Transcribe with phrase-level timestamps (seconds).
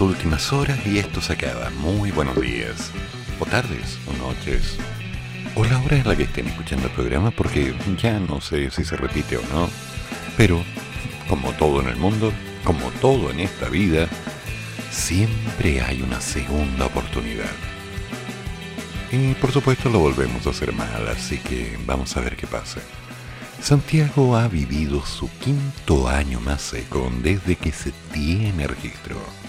[0.00, 1.70] Últimas horas y esto se acaba.
[1.70, 2.90] Muy buenos días,
[3.38, 4.76] o tardes, o noches,
[5.54, 8.84] o la hora en la que estén escuchando el programa, porque ya no sé si
[8.84, 9.68] se repite o no.
[10.36, 10.62] Pero,
[11.28, 12.32] como todo en el mundo,
[12.64, 14.08] como todo en esta vida,
[14.90, 17.50] siempre hay una segunda oportunidad.
[19.12, 22.80] Y por supuesto lo volvemos a hacer mal, así que vamos a ver qué pasa.
[23.60, 29.39] Santiago ha vivido su quinto año más seco desde que se tiene registro.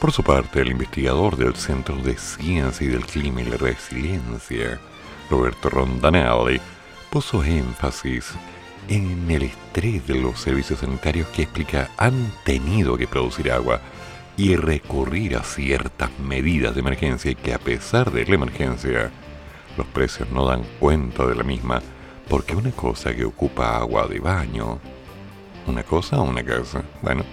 [0.00, 4.80] Por su parte, el investigador del Centro de Ciencia y del Clima y la Resiliencia,
[5.30, 6.60] Roberto Rondanelli,
[7.08, 8.32] puso énfasis
[8.88, 13.80] en el estrés de los servicios sanitarios que explica han tenido que producir agua
[14.36, 19.10] y recurrir a ciertas medidas de emergencia y que a pesar de la emergencia
[19.76, 21.82] los precios no dan cuenta de la misma
[22.28, 24.78] porque una cosa que ocupa agua de baño,
[25.66, 27.24] una cosa o una casa, bueno,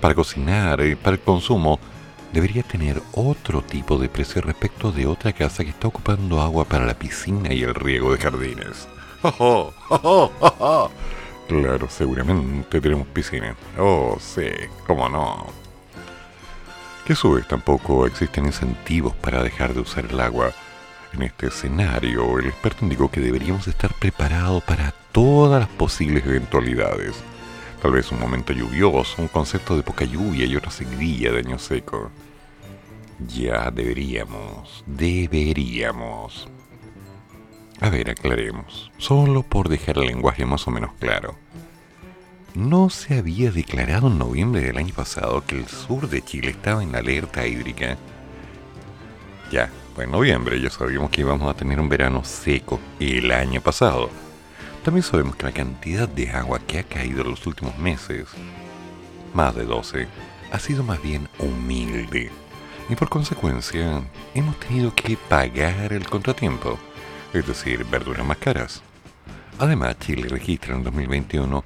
[0.00, 1.78] para cocinar y para el consumo
[2.32, 6.84] debería tener otro tipo de precio respecto de otra casa que está ocupando agua para
[6.86, 8.88] la piscina y el riego de jardines.
[11.48, 13.54] claro, seguramente tenemos piscina.
[13.78, 14.50] Oh, sí,
[14.86, 15.61] cómo no.
[17.06, 20.52] Que a su vez tampoco existen incentivos para dejar de usar el agua.
[21.12, 27.16] En este escenario, el experto indicó que deberíamos estar preparados para todas las posibles eventualidades.
[27.82, 31.58] Tal vez un momento lluvioso, un concepto de poca lluvia y otra seguidilla de año
[31.58, 32.10] seco.
[33.26, 36.48] Ya deberíamos, deberíamos.
[37.80, 41.36] A ver, aclaremos, solo por dejar el lenguaje más o menos claro.
[42.54, 46.82] No se había declarado en noviembre del año pasado que el sur de Chile estaba
[46.82, 47.96] en alerta hídrica.
[49.50, 53.60] Ya, fue en noviembre, ya sabíamos que íbamos a tener un verano seco el año
[53.60, 54.10] pasado.
[54.84, 58.26] También sabemos que la cantidad de agua que ha caído en los últimos meses,
[59.32, 60.06] más de 12,
[60.50, 62.30] ha sido más bien humilde.
[62.88, 64.02] Y por consecuencia,
[64.34, 66.78] hemos tenido que pagar el contratiempo
[67.32, 68.82] es decir, verduras más caras.
[69.58, 71.64] Además, Chile registra en 2021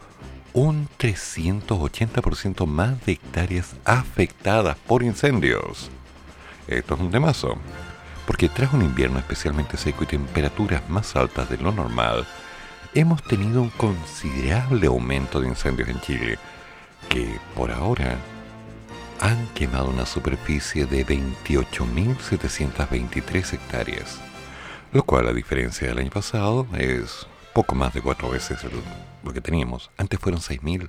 [0.56, 5.90] un 380% más de hectáreas afectadas por incendios.
[6.66, 7.58] esto es un temazo.
[8.26, 12.26] Porque tras un invierno especialmente seco y temperaturas más altas de lo normal,
[12.94, 16.38] hemos tenido un considerable aumento de incendios en Chile,
[17.10, 18.16] que por ahora
[19.20, 24.20] han quemado una superficie de 28.723 hectáreas,
[24.90, 28.64] lo cual a diferencia del año pasado es poco más de cuatro veces
[29.26, 29.90] lo que teníamos.
[29.98, 30.88] Antes fueron 6.000.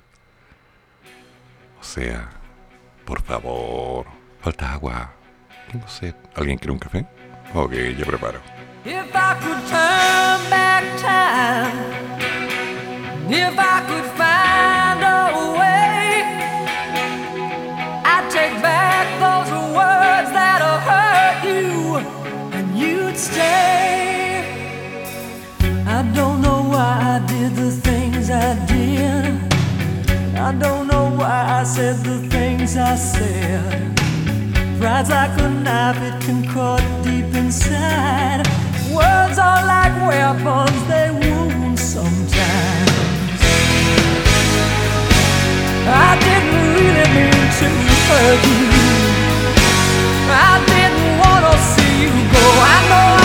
[1.80, 2.30] O sea,
[3.04, 4.06] por favor,
[4.40, 5.12] falta agua.
[5.70, 6.14] Tengo sed.
[6.34, 7.06] ¿Alguien quiere un café?
[7.54, 8.40] Ok, yo preparo.
[8.84, 11.72] If I could turn back time,
[13.28, 16.22] if I could find a way,
[18.04, 21.96] I'd take back those words that hurt you,
[22.56, 24.44] and you'd stay.
[25.86, 27.70] I don't know why I did the
[28.28, 30.36] things I did.
[30.36, 33.96] I don't know why I said the things I said.
[34.78, 38.46] Pride's like a knife, it can cut deep inside.
[38.92, 42.90] Words are like weapons, they wound sometimes.
[45.90, 47.68] I didn't really mean to
[48.08, 48.78] hurt you.
[50.30, 52.44] I didn't want to see you go.
[52.60, 53.17] I know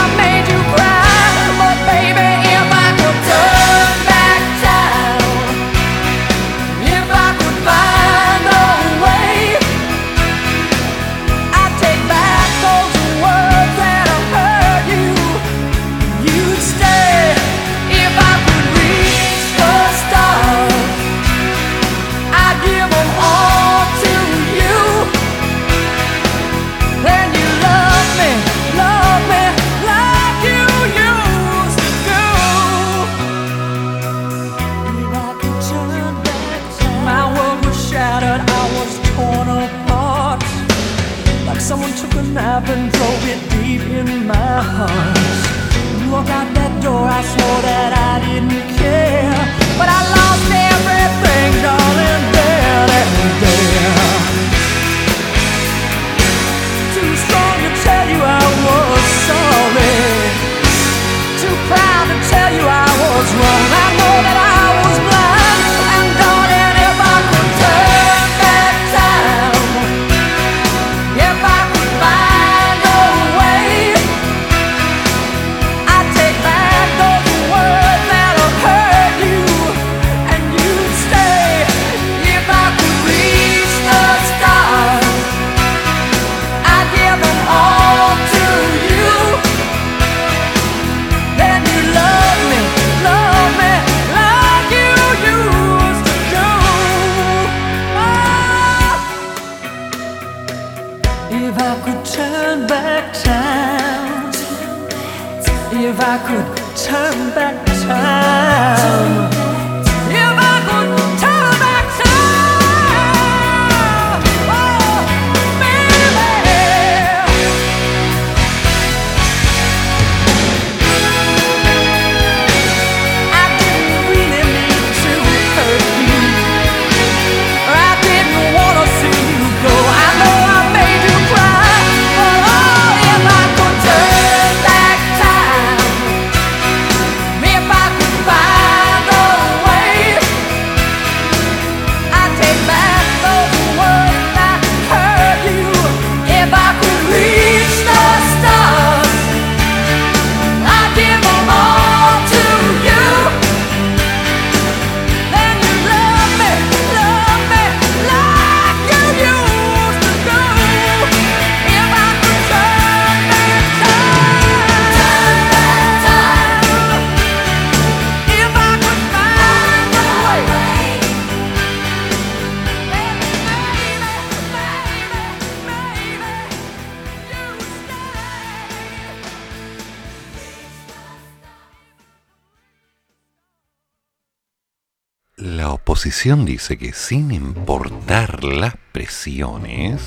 [186.04, 190.02] oposición dice que sin importar las presiones,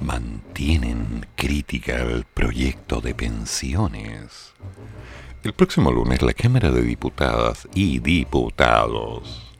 [0.00, 4.52] mantienen crítica al proyecto de pensiones.
[5.42, 9.56] El próximo lunes la Cámara de Diputadas y Diputados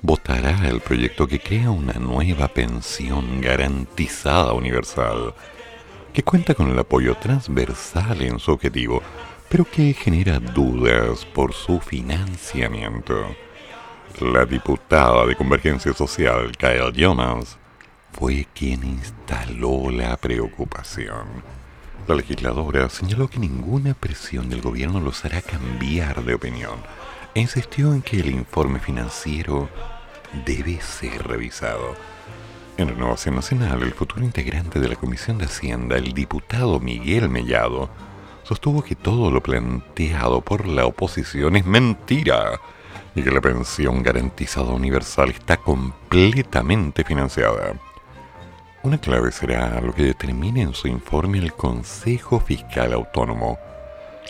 [0.00, 5.34] votará el proyecto que crea una nueva pensión garantizada universal
[6.12, 9.02] que cuenta con el apoyo transversal en su objetivo,
[9.48, 13.34] pero que genera dudas por su financiamiento.
[14.20, 17.58] La diputada de Convergencia Social, Kyle Jonas,
[18.12, 21.42] fue quien instaló la preocupación.
[22.06, 26.80] La legisladora señaló que ninguna presión del gobierno los hará cambiar de opinión
[27.34, 29.68] e insistió en que el informe financiero
[30.44, 31.94] debe ser revisado.
[32.76, 37.90] En Renovación Nacional, el futuro integrante de la Comisión de Hacienda, el diputado Miguel Mellado,
[38.48, 42.58] sostuvo que todo lo planteado por la oposición es mentira
[43.14, 47.74] y que la pensión garantizada universal está completamente financiada.
[48.82, 53.58] Una clave será lo que determine en su informe el Consejo Fiscal Autónomo,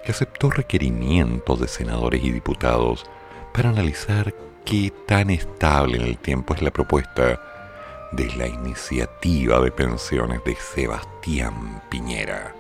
[0.05, 3.07] que aceptó requerimientos de senadores y diputados
[3.55, 4.35] para analizar
[4.65, 7.41] qué tan estable en el tiempo es la propuesta
[8.11, 12.58] de la iniciativa de pensiones de Sebastián Piñera.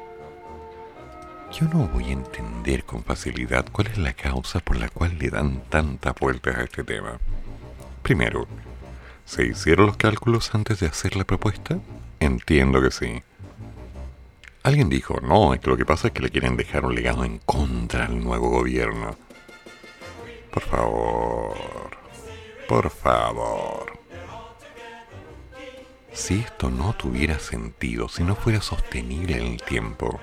[1.52, 5.30] Yo no voy a entender con facilidad cuál es la causa por la cual le
[5.30, 7.18] dan tantas vueltas a este tema.
[8.02, 8.46] Primero,
[9.24, 11.78] ¿se hicieron los cálculos antes de hacer la propuesta?
[12.20, 13.22] Entiendo que sí.
[14.62, 17.24] Alguien dijo, no, es que lo que pasa es que le quieren dejar un legado
[17.24, 19.16] en contra al nuevo gobierno.
[20.52, 21.56] Por favor,
[22.68, 23.98] por favor.
[26.12, 30.20] Si esto no tuviera sentido, si no fuera sostenible en el tiempo,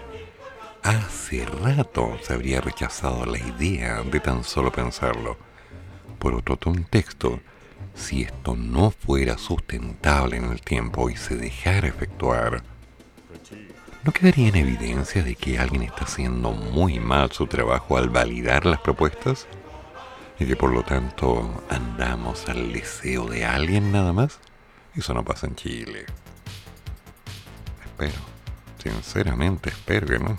[0.85, 5.35] hace rato se habría rechazado la idea de tan solo pensarlo.
[6.19, 7.39] Por otro contexto,
[7.95, 12.61] si esto no fuera sustentable en el tiempo y se dejara efectuar,
[14.03, 18.67] ¿no quedaría en evidencia de que alguien está haciendo muy mal su trabajo al validar
[18.67, 19.47] las propuestas?
[20.39, 24.39] Y que por lo tanto andamos al deseo de alguien nada más?
[24.95, 26.05] Eso no pasa en Chile.
[27.83, 28.19] Espero,
[28.83, 30.37] sinceramente espero que no.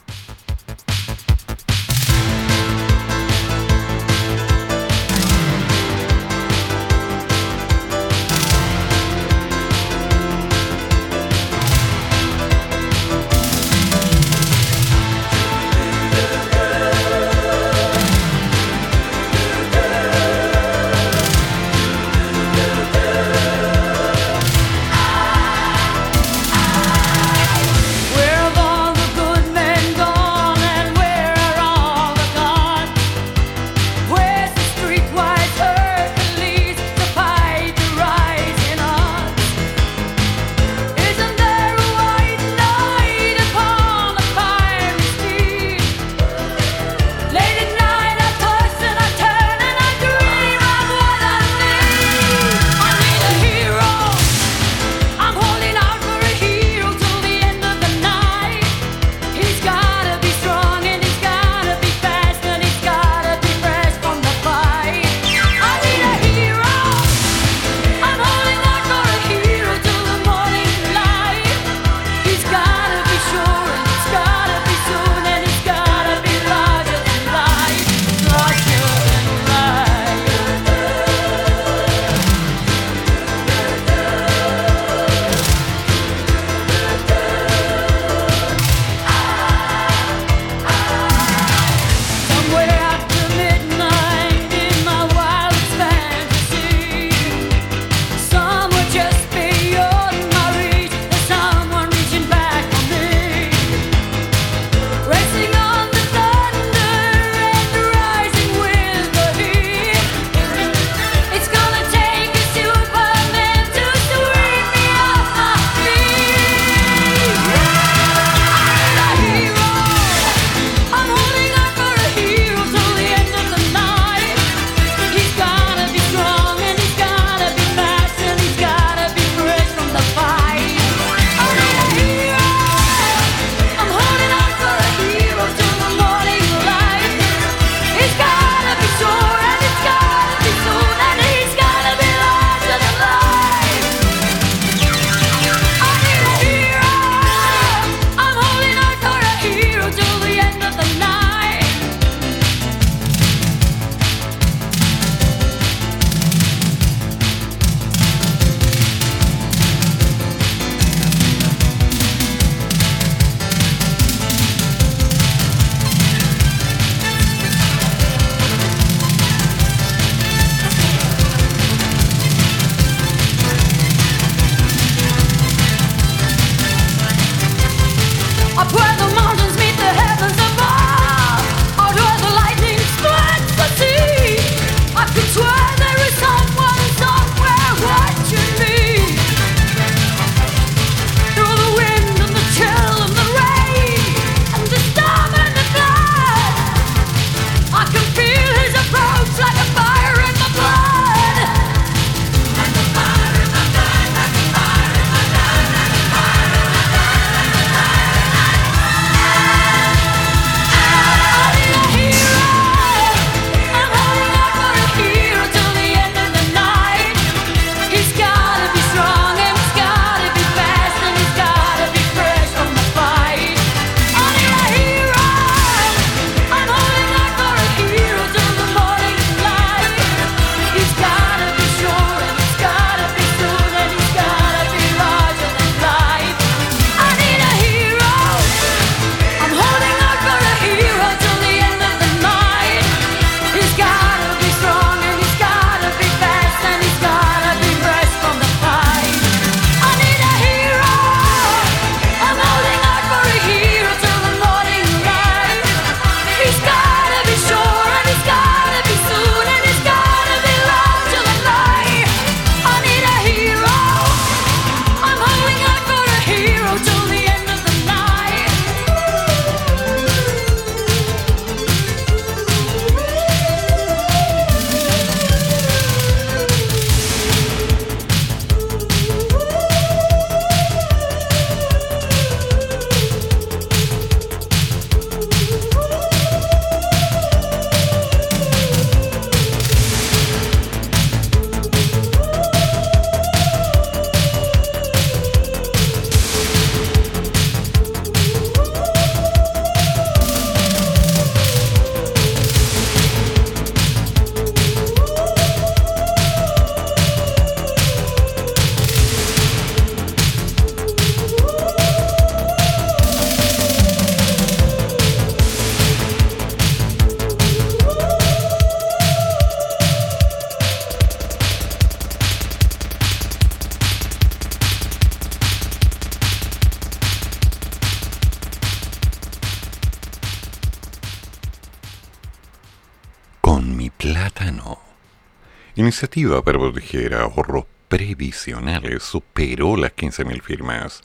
[335.86, 341.02] Iniciativa para proteger ahorros previsionales superó las 15.000 firmas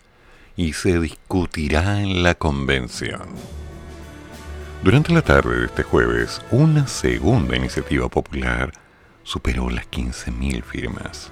[0.56, 3.22] y se discutirá en la convención.
[4.84, 8.72] Durante la tarde de este jueves, una segunda iniciativa popular
[9.22, 11.30] superó las 15.000 firmas,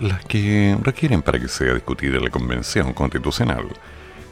[0.00, 3.68] las que requieren para que sea discutida la convención constitucional,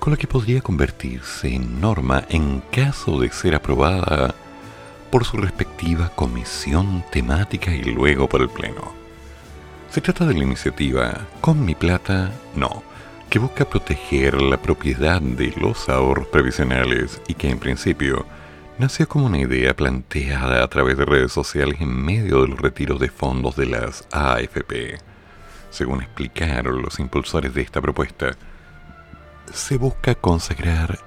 [0.01, 4.35] con la que podría convertirse en norma en caso de ser aprobada
[5.11, 8.93] por su respectiva comisión temática y luego por el Pleno.
[9.91, 12.85] Se trata de la iniciativa Con mi plata, no,
[13.29, 18.27] que busca proteger la propiedad de los ahorros previsionales y que en principio
[18.79, 22.99] nació como una idea planteada a través de redes sociales en medio de los retiros
[22.99, 24.99] de fondos de las AFP.
[25.71, 28.37] Según explicaron los impulsores de esta propuesta,
[29.53, 30.99] se busca consagrar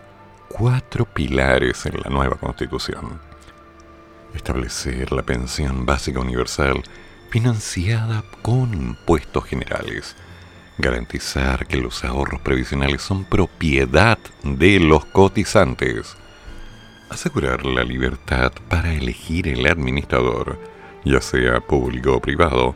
[0.49, 3.19] cuatro pilares en la nueva constitución.
[4.33, 6.83] Establecer la pensión básica universal
[7.29, 10.15] financiada con impuestos generales
[10.77, 16.15] garantizar que los ahorros previsionales son propiedad de los cotizantes,
[17.09, 20.59] asegurar la libertad para elegir el administrador,
[21.05, 22.75] ya sea público o privado,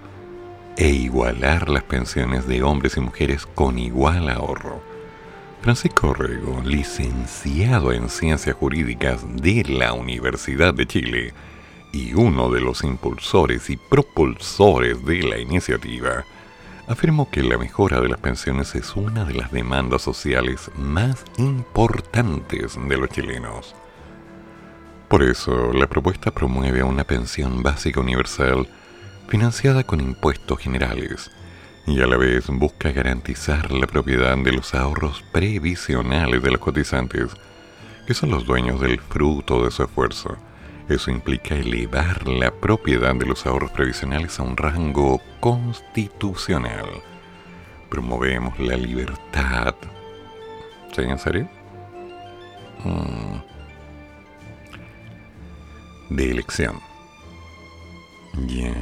[0.78, 4.82] e igualar las pensiones de hombres y mujeres con igual ahorro.
[5.68, 11.34] Francisco Rego, licenciado en Ciencias Jurídicas de la Universidad de Chile
[11.92, 16.24] y uno de los impulsores y propulsores de la iniciativa,
[16.88, 22.78] afirmó que la mejora de las pensiones es una de las demandas sociales más importantes
[22.88, 23.76] de los chilenos.
[25.10, 28.70] Por eso, la propuesta promueve una pensión básica universal
[29.28, 31.30] financiada con impuestos generales
[31.88, 37.32] y a la vez busca garantizar la propiedad de los ahorros previsionales de los cotizantes,
[38.06, 40.38] que son los dueños del fruto de su esfuerzo
[40.90, 46.88] eso implica elevar la propiedad de los ahorros previsionales a un rango constitucional.
[47.90, 49.76] Promovemos la libertad.
[50.96, 51.50] ¿Sí, en serio?
[52.86, 53.40] Mm.
[56.16, 56.80] De elección.
[58.48, 58.74] ¿Ya?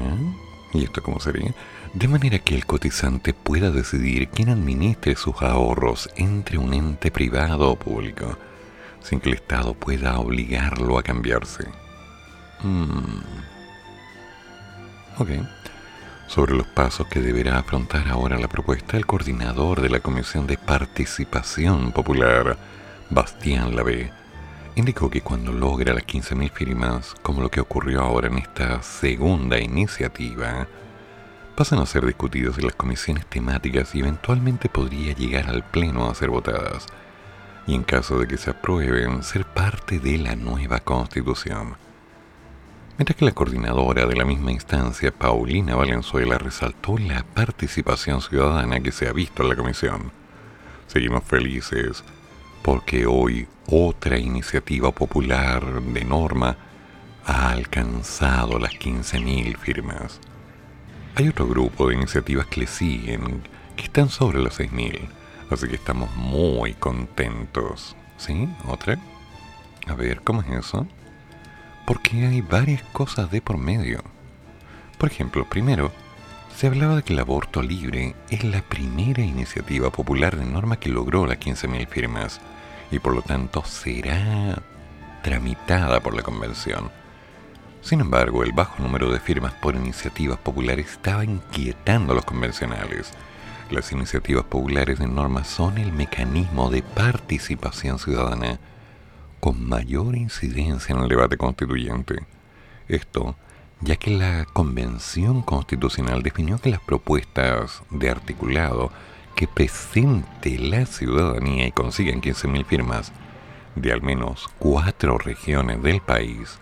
[0.73, 1.55] ¿Y esto cómo sería?
[1.95, 7.71] De manera que el cotizante pueda decidir quién administre sus ahorros entre un ente privado
[7.71, 8.37] o público,
[9.01, 11.69] sin que el Estado pueda obligarlo a cambiarse.
[12.63, 13.21] Mm.
[15.19, 15.29] Ok.
[16.27, 20.57] Sobre los pasos que deberá afrontar ahora la propuesta, el coordinador de la Comisión de
[20.57, 22.57] Participación Popular,
[23.09, 24.11] Bastián Lavé,
[24.75, 29.57] indicó que cuando logra las 15.000 firmas, como lo que ocurrió ahora en esta segunda
[29.61, 30.67] iniciativa,
[31.55, 36.15] pasan a ser discutidos en las comisiones temáticas y eventualmente podría llegar al Pleno a
[36.15, 36.85] ser votadas,
[37.65, 41.77] y en caso de que se aprueben, ser parte de la nueva Constitución.
[42.97, 48.91] Mientras que la coordinadora de la misma instancia, Paulina Valenzuela, resaltó la participación ciudadana que
[48.91, 50.11] se ha visto en la comisión.
[50.87, 52.03] Seguimos felices
[52.61, 56.57] porque hoy otra iniciativa popular de norma
[57.25, 60.19] ha alcanzado las 15.000 firmas.
[61.15, 63.41] Hay otro grupo de iniciativas que le siguen,
[63.75, 65.07] que están sobre los 6.000,
[65.49, 67.95] así que estamos muy contentos.
[68.17, 68.49] ¿Sí?
[68.67, 68.97] ¿Otra?
[69.87, 70.87] A ver, ¿cómo es eso?
[71.85, 74.03] porque hay varias cosas de por medio.
[74.97, 75.91] Por ejemplo, primero,
[76.55, 80.89] se hablaba de que el aborto libre es la primera iniciativa popular de norma que
[80.89, 82.41] logró las 15.000 firmas
[82.91, 84.61] y por lo tanto será
[85.21, 86.91] tramitada por la convención.
[87.85, 93.11] Sin embargo, el bajo número de firmas por iniciativas populares estaba inquietando a los convencionales.
[93.69, 98.59] Las iniciativas populares de norma son el mecanismo de participación ciudadana
[99.39, 102.25] con mayor incidencia en el debate constituyente.
[102.87, 103.35] Esto,
[103.81, 108.91] ya que la Convención Constitucional definió que las propuestas de articulado
[109.35, 113.11] que presente la ciudadanía y consigan 15.000 firmas
[113.75, 116.57] de al menos cuatro regiones del país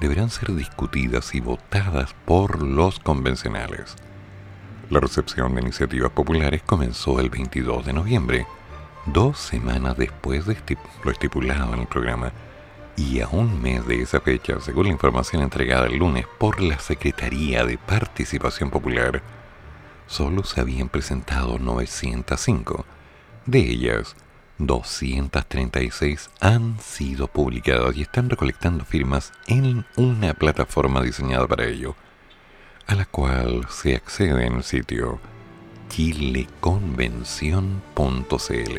[0.00, 3.96] deberán ser discutidas y votadas por los convencionales.
[4.90, 8.46] La recepción de iniciativas populares comenzó el 22 de noviembre
[9.06, 10.56] dos semanas después de
[11.04, 12.32] lo estipulado en el programa
[12.96, 16.78] y a un mes de esa fecha, según la información entregada el lunes por la
[16.80, 19.22] Secretaría de Participación Popular,
[20.08, 22.84] solo se habían presentado 905.
[23.46, 24.16] De ellas,
[24.58, 31.94] 236 han sido publicadas y están recolectando firmas en una plataforma diseñada para ello,
[32.86, 35.20] a la cual se accede en el sitio
[35.88, 38.78] chileconvención.cl.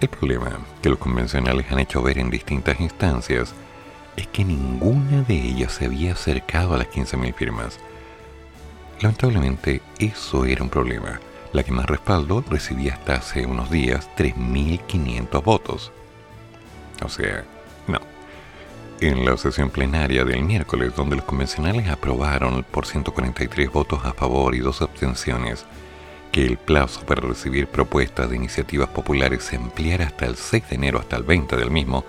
[0.00, 3.54] El problema que los convencionales han hecho ver en distintas instancias
[4.16, 7.80] es que ninguna de ellas se había acercado a las 15.000 firmas,
[9.00, 11.20] Lamentablemente, eso era un problema.
[11.54, 15.92] La que más respaldo recibía hasta hace unos días 3.500 votos.
[17.00, 17.44] O sea,
[17.86, 18.00] no.
[19.00, 24.56] En la sesión plenaria del miércoles, donde los convencionales aprobaron por 143 votos a favor
[24.56, 25.64] y dos abstenciones,
[26.32, 30.74] que el plazo para recibir propuestas de iniciativas populares se ampliara hasta el 6 de
[30.74, 32.04] enero hasta el 20 del mismo,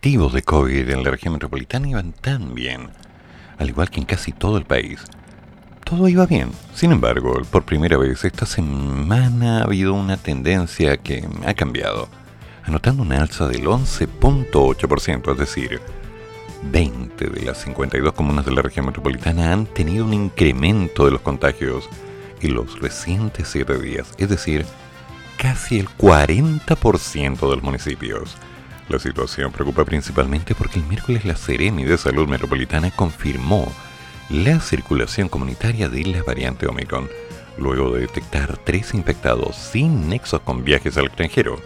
[0.00, 2.88] activos de COVID en la región metropolitana iban tan bien,
[3.58, 5.04] al igual que en casi todo el país.
[5.84, 6.52] Todo iba bien.
[6.74, 12.08] Sin embargo, por primera vez esta semana ha habido una tendencia que ha cambiado,
[12.64, 15.82] anotando una alza del 11.8%, es decir,
[16.72, 21.20] 20 de las 52 comunas de la región metropolitana han tenido un incremento de los
[21.20, 21.90] contagios
[22.40, 24.64] en los recientes 7 días, es decir,
[25.36, 28.38] casi el 40% de los municipios.
[28.90, 33.72] La situación preocupa principalmente porque el miércoles la Seremi de Salud Metropolitana confirmó
[34.30, 37.08] la circulación comunitaria de la variante Omicron,
[37.56, 41.60] luego de detectar tres infectados sin nexos con viajes al extranjero,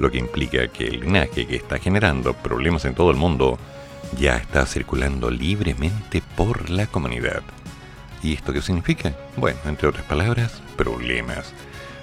[0.00, 3.56] lo que implica que el linaje que está generando problemas en todo el mundo
[4.18, 7.42] ya está circulando libremente por la comunidad.
[8.20, 9.14] ¿Y esto qué significa?
[9.36, 11.54] Bueno, entre otras palabras, problemas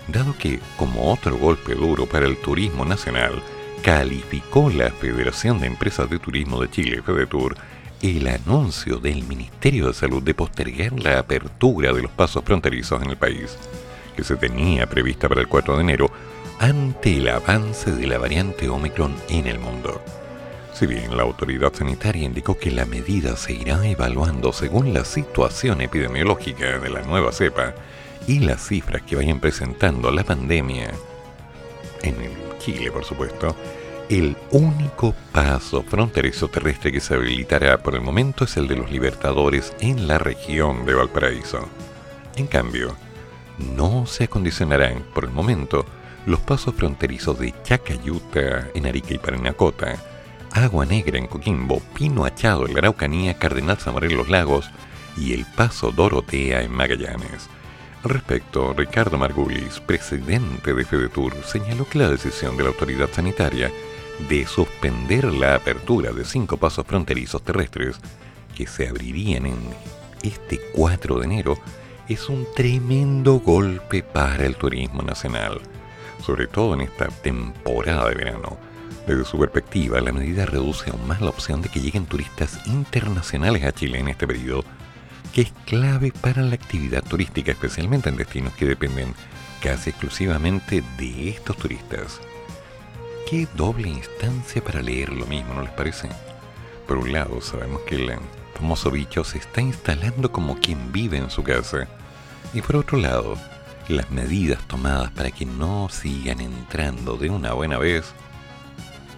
[0.08, 3.42] dado que, como otro golpe duro para el turismo nacional,
[3.86, 7.56] calificó la Federación de Empresas de Turismo de Chile, FEDETUR,
[8.02, 13.12] el anuncio del Ministerio de Salud de postergar la apertura de los pasos fronterizos en
[13.12, 13.60] el país,
[14.16, 16.10] que se tenía prevista para el 4 de enero,
[16.58, 20.02] ante el avance de la variante Omicron en el mundo.
[20.74, 25.82] Si bien la autoridad sanitaria indicó que la medida se irá evaluando según la situación
[25.82, 27.76] epidemiológica de la nueva cepa,
[28.26, 30.90] y las cifras que vayan presentando la pandemia
[32.02, 33.56] en Chile, por supuesto,
[34.10, 38.90] el único paso fronterizo terrestre que se habilitará por el momento es el de los
[38.90, 41.70] libertadores en la región de Valparaíso.
[42.36, 42.96] En cambio,
[43.76, 45.86] no se acondicionarán por el momento
[46.26, 49.98] los pasos fronterizos de Chacayuta en Arica y Parinacota,
[50.52, 54.72] Agua Negra en Coquimbo, Pino Achado en la Araucanía, Cardenal Zamora en los Lagos
[55.18, 57.48] y el paso Dorotea en Magallanes.
[58.06, 63.72] Al respecto, Ricardo Margulis, presidente de FEDETUR, señaló que la decisión de la autoridad sanitaria
[64.30, 67.96] de suspender la apertura de cinco pasos fronterizos terrestres
[68.56, 69.58] que se abrirían en
[70.22, 71.58] este 4 de enero
[72.08, 75.60] es un tremendo golpe para el turismo nacional,
[76.24, 78.60] sobre todo en esta temporada de verano.
[79.08, 83.64] Desde su perspectiva, la medida reduce aún más la opción de que lleguen turistas internacionales
[83.64, 84.64] a Chile en este periodo
[85.36, 89.14] que es clave para la actividad turística, especialmente en destinos que dependen
[89.62, 92.22] casi exclusivamente de estos turistas.
[93.30, 96.08] Qué doble instancia para leer lo mismo, ¿no les parece?
[96.88, 98.14] Por un lado, sabemos que el
[98.54, 101.90] famoso bicho se está instalando como quien vive en su casa.
[102.54, 103.36] Y por otro lado,
[103.90, 108.06] las medidas tomadas para que no sigan entrando de una buena vez,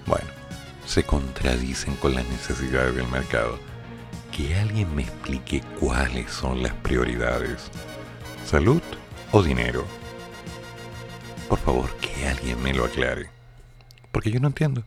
[0.08, 0.25] bueno,
[0.88, 3.60] se contradicen con las necesidades del mercado
[4.38, 7.71] que alguien me explique cuáles son las prioridades.
[8.45, 8.84] ¿Salud
[9.32, 9.84] o dinero?
[11.50, 13.32] Por favor, que alguien me lo aclare.
[14.12, 14.84] Porque yo no entiendo.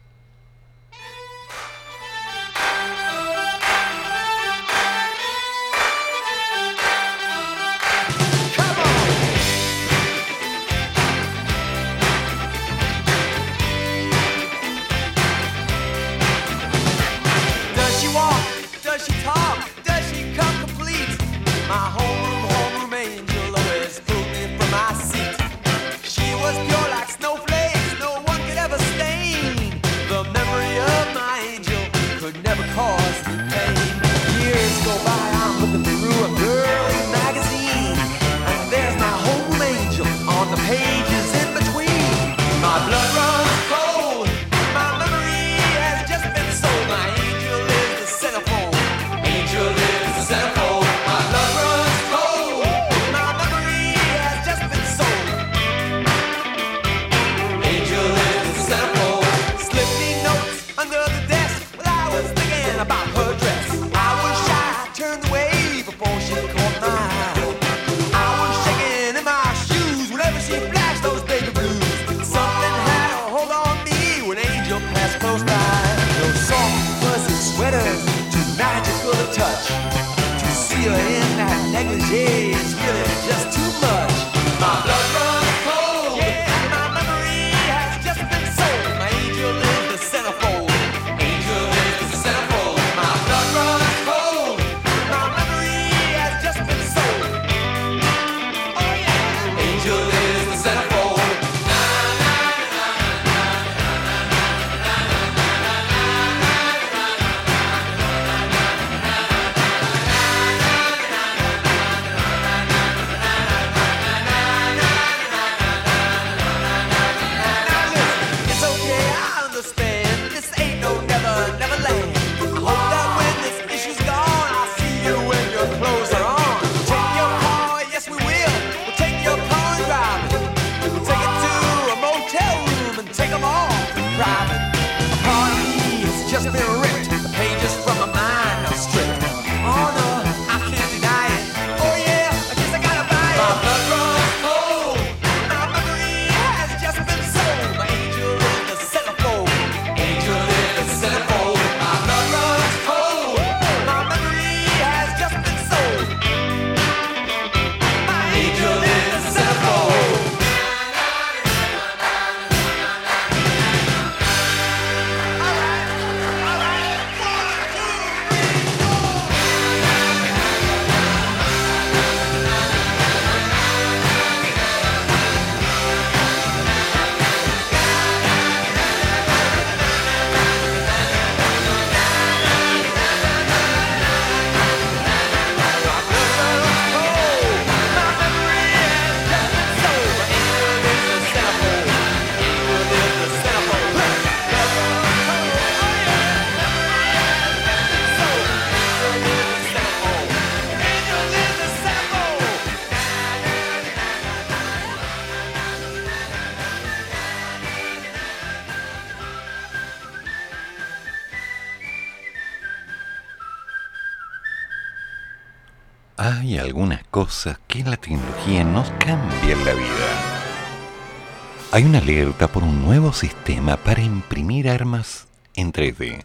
[221.81, 226.22] Hay una alerta por un nuevo sistema para imprimir armas en 3D.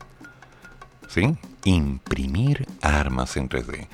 [1.08, 1.38] ¿Sí?
[1.64, 3.88] Imprimir armas en 3D.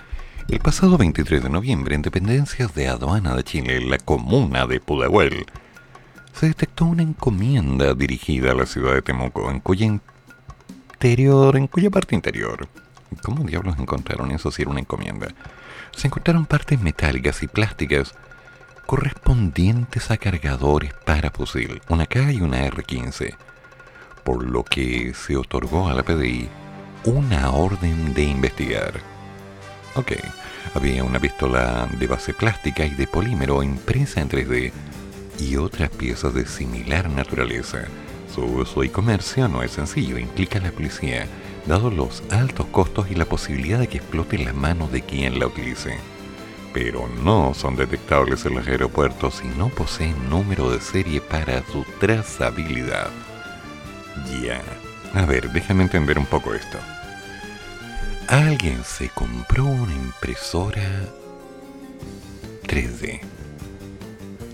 [0.49, 4.79] El pasado 23 de noviembre, en dependencias de aduana de Chile, en la comuna de
[4.79, 5.45] Pudahuel,
[6.33, 11.91] se detectó una encomienda dirigida a la ciudad de Temuco, en cuya interior, en cuya
[11.91, 12.67] parte interior,
[13.21, 15.27] ¿cómo diablos encontraron eso si era una encomienda?
[15.95, 18.15] Se encontraron partes metálicas y plásticas
[18.85, 23.35] correspondientes a cargadores para fusil, una K y una R15,
[24.23, 26.49] por lo que se otorgó a la PDI
[27.05, 28.93] una orden de investigar.
[29.95, 30.13] Ok,
[30.75, 34.71] había una pistola de base plástica y de polímero impresa en 3D
[35.39, 37.85] y otras piezas de similar naturaleza.
[38.33, 41.27] Su uso y comercio no es sencillo, implica la policía,
[41.65, 45.39] dado los altos costos y la posibilidad de que explote en las manos de quien
[45.39, 45.97] la utilice.
[46.73, 51.85] Pero no son detectables en los aeropuertos y no poseen número de serie para su
[51.99, 53.09] trazabilidad.
[54.41, 54.61] Ya.
[55.13, 56.77] A ver, déjame entender un poco esto.
[58.27, 60.81] Alguien se compró una impresora
[62.63, 63.21] 3D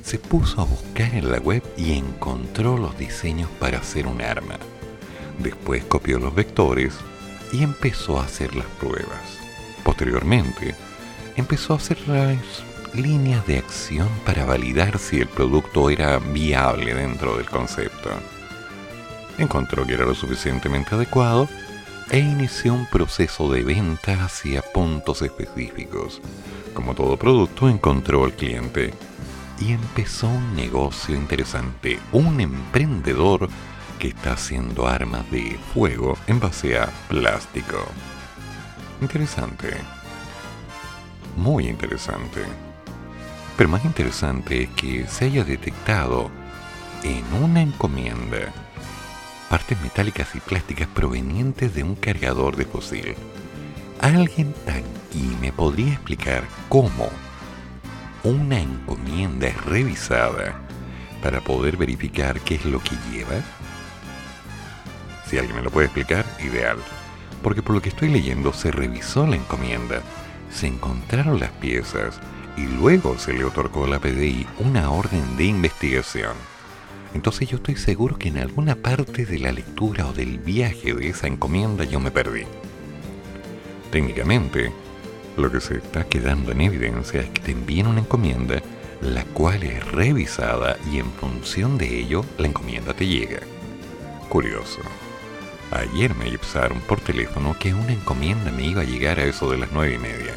[0.08, 4.58] se puso a buscar en la web y encontró los diseños para hacer un arma.
[5.38, 6.94] Después copió los vectores
[7.52, 9.38] y empezó a hacer las pruebas.
[9.84, 10.76] Posteriormente,
[11.38, 12.38] empezó a hacer las
[12.94, 18.10] líneas de acción para validar si el producto era viable dentro del concepto.
[19.38, 21.48] Encontró que era lo suficientemente adecuado
[22.10, 26.22] e inició un proceso de venta hacia puntos específicos.
[26.74, 28.94] Como todo producto, encontró al cliente
[29.60, 33.48] y empezó un negocio interesante, un emprendedor
[34.00, 37.78] que está haciendo armas de fuego en base a plástico.
[39.02, 39.97] Interesante.
[41.38, 42.42] Muy interesante.
[43.56, 46.32] Pero más interesante es que se haya detectado
[47.04, 48.52] en una encomienda
[49.48, 53.16] partes metálicas y plásticas provenientes de un cargador de fusil.
[54.02, 57.08] ¿Alguien aquí me podría explicar cómo
[58.24, 60.60] una encomienda es revisada
[61.22, 63.42] para poder verificar qué es lo que lleva?
[65.30, 66.78] Si alguien me lo puede explicar, ideal.
[67.44, 70.02] Porque por lo que estoy leyendo se revisó la encomienda,
[70.52, 72.20] se encontraron las piezas
[72.58, 76.34] y luego se le otorgó a la PDI una orden de investigación.
[77.14, 81.10] Entonces yo estoy seguro que en alguna parte de la lectura o del viaje de
[81.10, 82.44] esa encomienda yo me perdí.
[83.92, 84.72] Técnicamente,
[85.38, 88.62] lo que se está quedando en evidencia es que te envían una encomienda,
[89.02, 93.40] la cual es revisada y en función de ello la encomienda te llega.
[94.30, 94.82] Curioso.
[95.72, 99.58] Ayer me avisaron por teléfono que una encomienda me iba a llegar a eso de
[99.58, 100.34] las nueve y media.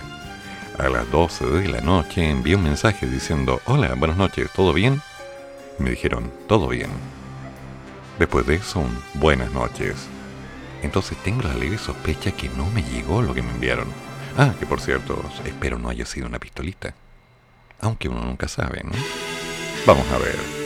[0.78, 5.00] A las 12 de la noche envié un mensaje diciendo, hola, buenas noches, ¿todo bien?
[5.80, 6.90] me dijeron, todo bien.
[8.18, 9.94] Después de eso, buenas noches.
[10.82, 13.88] Entonces tengo la leve sospecha que no me llegó lo que me enviaron.
[14.36, 16.94] Ah, que por cierto, espero no haya sido una pistolita.
[17.80, 18.92] Aunque uno nunca sabe, ¿no?
[19.86, 20.59] Vamos a ver.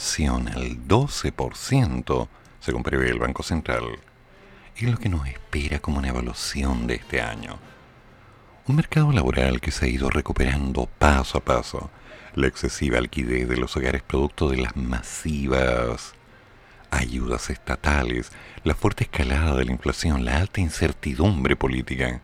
[0.00, 2.28] 12%,
[2.58, 3.84] según prevé el Banco Central,
[4.76, 7.58] es lo que nos espera como una evaluación de este año.
[8.66, 11.90] Un mercado laboral que se ha ido recuperando paso a paso,
[12.34, 16.14] la excesiva liquidez de los hogares producto de las masivas
[16.90, 18.32] ayudas estatales,
[18.64, 22.20] la fuerte escalada de la inflación, la alta incertidumbre política,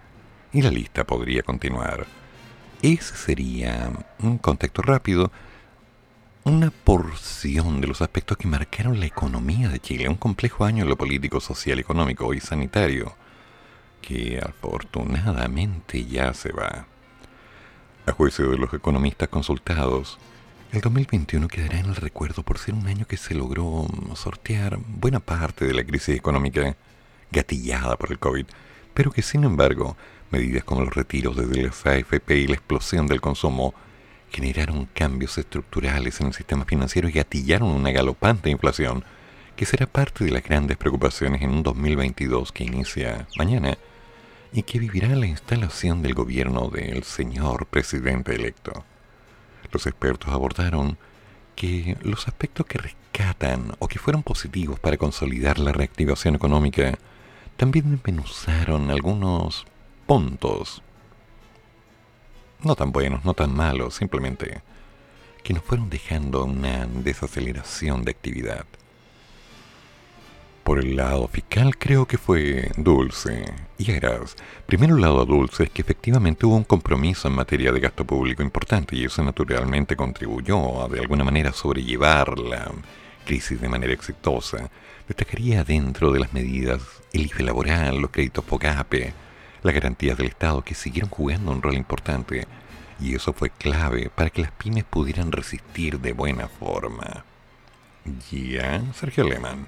[0.53, 2.07] y la lista podría continuar.
[2.83, 5.31] Ese sería un contexto rápido
[6.47, 10.89] una porción de los aspectos que marcaron la economía de Chile, un complejo año en
[10.89, 13.17] lo político, social, económico y sanitario,
[14.01, 16.87] que afortunadamente ya se va.
[18.07, 20.19] A juicio de los economistas consultados,
[20.71, 23.85] el 2021 quedará en el recuerdo por ser un año que se logró
[24.15, 26.77] sortear buena parte de la crisis económica
[27.33, 28.47] gatillada por el COVID,
[28.95, 29.97] pero que sin embargo,
[30.31, 33.75] medidas como los retiros desde las AFP y la explosión del consumo
[34.37, 39.03] generaron cambios estructurales en el sistema financiero y gatillaron una galopante inflación
[39.57, 43.79] que será parte de las grandes preocupaciones en un 2022 que inicia mañana
[44.53, 48.85] y que vivirá la instalación del gobierno del señor presidente electo.
[49.73, 50.99] Los expertos abordaron
[51.55, 56.99] que los aspectos que rescatan o que fueron positivos para consolidar la reactivación económica
[57.57, 59.65] también desmenuzaron algunos
[60.07, 60.83] puntos
[62.63, 64.63] no tan buenos, no tan malos, simplemente
[65.43, 68.67] que nos fueron dejando una desaceleración de actividad.
[70.65, 73.45] Por el lado fiscal creo que fue dulce.
[73.79, 74.35] Y eras,
[74.67, 78.43] primero el lado dulce es que efectivamente hubo un compromiso en materia de gasto público
[78.43, 82.73] importante y eso naturalmente contribuyó a de alguna manera sobrellevar la
[83.25, 84.69] crisis de manera exitosa.
[85.07, 86.83] Destacaría dentro de las medidas
[87.13, 89.15] el IFE laboral, los créditos POGAPE,
[89.63, 92.47] las garantías del Estado que siguieron jugando un rol importante
[93.01, 97.25] y eso fue clave para que las pymes pudieran resistir de buena forma.
[98.31, 99.67] Ya, Sergio Lehmann.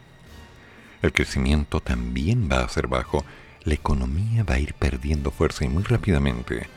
[1.03, 3.25] El crecimiento también va a ser bajo,
[3.65, 6.69] la economía va a ir perdiendo fuerza y muy rápidamente.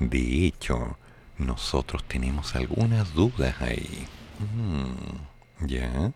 [0.00, 0.98] De hecho,
[1.38, 4.06] nosotros tenemos algunas dudas ahí.
[4.54, 6.12] Mm, ¿Ya?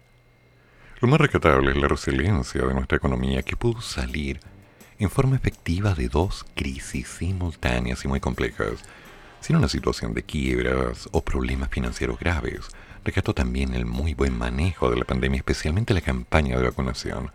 [1.01, 4.41] Lo más rescatable es la resiliencia de nuestra economía que pudo salir
[5.01, 8.85] en forma efectiva de dos crisis simultáneas y muy complejas,
[9.41, 12.67] sin una situación de quiebras o problemas financieros graves.
[13.03, 17.31] Rescató también el muy buen manejo de la pandemia, especialmente la campaña de vacunación.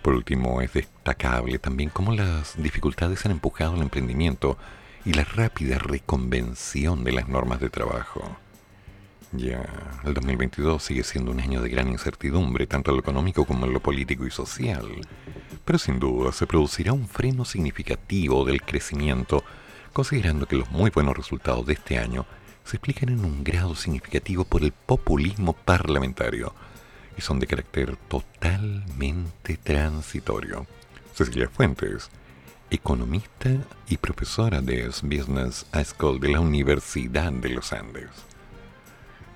[0.00, 4.56] Por último, es destacable también cómo las dificultades han empujado el emprendimiento
[5.04, 8.36] y la rápida reconvención de las normas de trabajo.
[9.34, 9.64] Ya,
[10.04, 13.72] el 2022 sigue siendo un año de gran incertidumbre, tanto en lo económico como en
[13.72, 14.86] lo político y social.
[15.64, 19.42] Pero sin duda se producirá un freno significativo del crecimiento,
[19.94, 22.26] considerando que los muy buenos resultados de este año
[22.64, 26.54] se explican en un grado significativo por el populismo parlamentario
[27.16, 30.66] y son de carácter totalmente transitorio.
[31.14, 32.10] Cecilia Fuentes,
[32.70, 33.50] economista
[33.88, 38.31] y profesora de Business School de la Universidad de los Andes.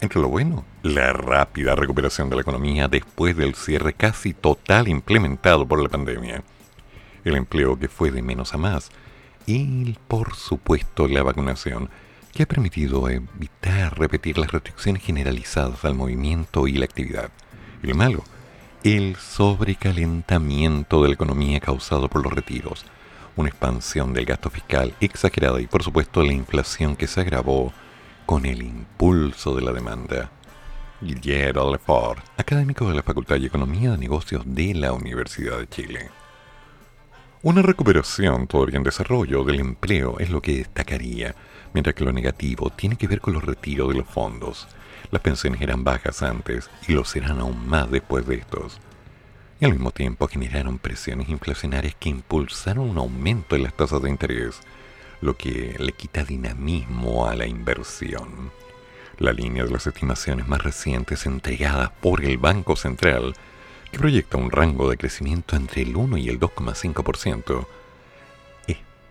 [0.00, 5.66] Entre lo bueno, la rápida recuperación de la economía después del cierre casi total implementado
[5.66, 6.42] por la pandemia,
[7.24, 8.90] el empleo que fue de menos a más.
[9.46, 11.88] Y, por supuesto, la vacunación
[12.34, 17.30] que ha permitido evitar repetir las restricciones generalizadas al movimiento y la actividad.
[17.82, 18.22] Y lo malo,
[18.84, 22.84] el sobrecalentamiento de la economía causado por los retiros,
[23.34, 27.72] una expansión del gasto fiscal exagerada y por supuesto la inflación que se agravó
[28.26, 30.30] con el impulso de la demanda.
[31.00, 36.10] Guillermo Lefort, académico de la Facultad de Economía de Negocios de la Universidad de Chile.
[37.42, 41.36] Una recuperación todavía en desarrollo del empleo es lo que destacaría,
[41.72, 44.66] mientras que lo negativo tiene que ver con los retiros de los fondos.
[45.12, 48.80] Las pensiones eran bajas antes y lo serán aún más después de estos.
[49.60, 54.10] Y al mismo tiempo generaron presiones inflacionarias que impulsaron un aumento en las tasas de
[54.10, 54.60] interés,
[55.20, 58.50] lo que le quita dinamismo a la inversión.
[59.18, 63.34] La línea de las estimaciones más recientes entregadas por el Banco Central,
[63.90, 67.66] que proyecta un rango de crecimiento entre el 1 y el 2,5%,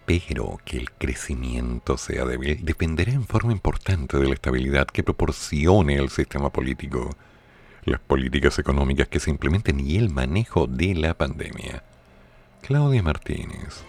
[0.06, 5.96] pero que el crecimiento sea débil dependerá en forma importante de la estabilidad que proporcione
[5.96, 7.10] el sistema político,
[7.86, 11.84] las políticas económicas que se implementen y el manejo de la pandemia.
[12.62, 13.84] Claudia Martínez,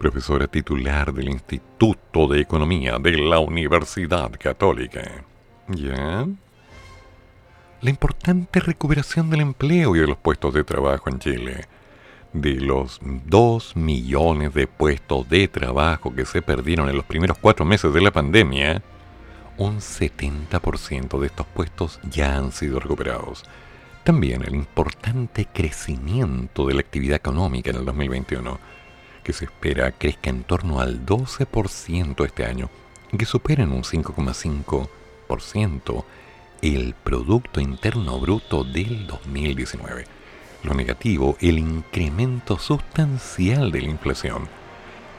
[0.00, 5.02] profesora titular del Instituto de Economía de la Universidad Católica.
[5.68, 6.26] ¿Ya?
[7.82, 11.68] La importante recuperación del empleo y de los puestos de trabajo en Chile
[12.32, 17.66] de los 2 millones de puestos de trabajo que se perdieron en los primeros cuatro
[17.66, 18.82] meses de la pandemia,
[19.58, 23.44] un 70% de estos puestos ya han sido recuperados.
[24.02, 28.58] También el importante crecimiento de la actividad económica en el 2021,
[29.22, 32.68] que se espera crezca en torno al 12% este año,
[33.12, 36.04] y que supere en un 5,5%
[36.62, 40.20] el Producto Interno Bruto del 2019
[40.62, 44.48] lo negativo, el incremento sustancial de la inflación,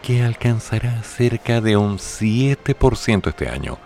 [0.04, 3.78] que alcanzará cerca de un 7% este año,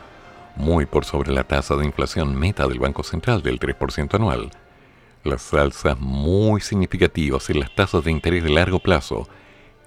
[0.55, 4.51] muy por sobre la tasa de inflación meta del Banco Central del 3% anual.
[5.23, 9.27] Las alzas muy significativas en las tasas de interés de largo plazo,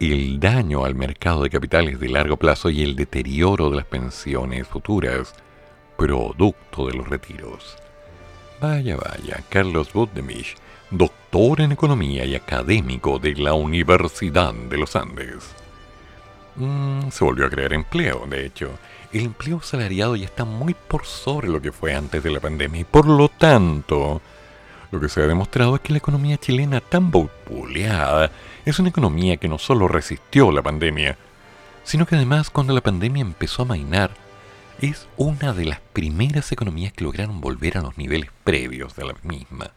[0.00, 4.66] el daño al mercado de capitales de largo plazo y el deterioro de las pensiones
[4.66, 5.34] futuras,
[5.96, 7.76] producto de los retiros.
[8.60, 10.56] Vaya, vaya, Carlos Budemich
[10.90, 15.54] doctor en economía y académico de la Universidad de los Andes.
[16.56, 18.70] Mm, se volvió a crear empleo, de hecho.
[19.12, 22.80] El empleo salariado ya está muy por sobre lo que fue antes de la pandemia
[22.80, 24.20] y por lo tanto,
[24.90, 28.30] lo que se ha demostrado es que la economía chilena tan vapuleada
[28.64, 31.16] es una economía que no solo resistió la pandemia,
[31.84, 34.10] sino que además cuando la pandemia empezó a mainar,
[34.80, 39.14] es una de las primeras economías que lograron volver a los niveles previos de la
[39.22, 39.70] misma.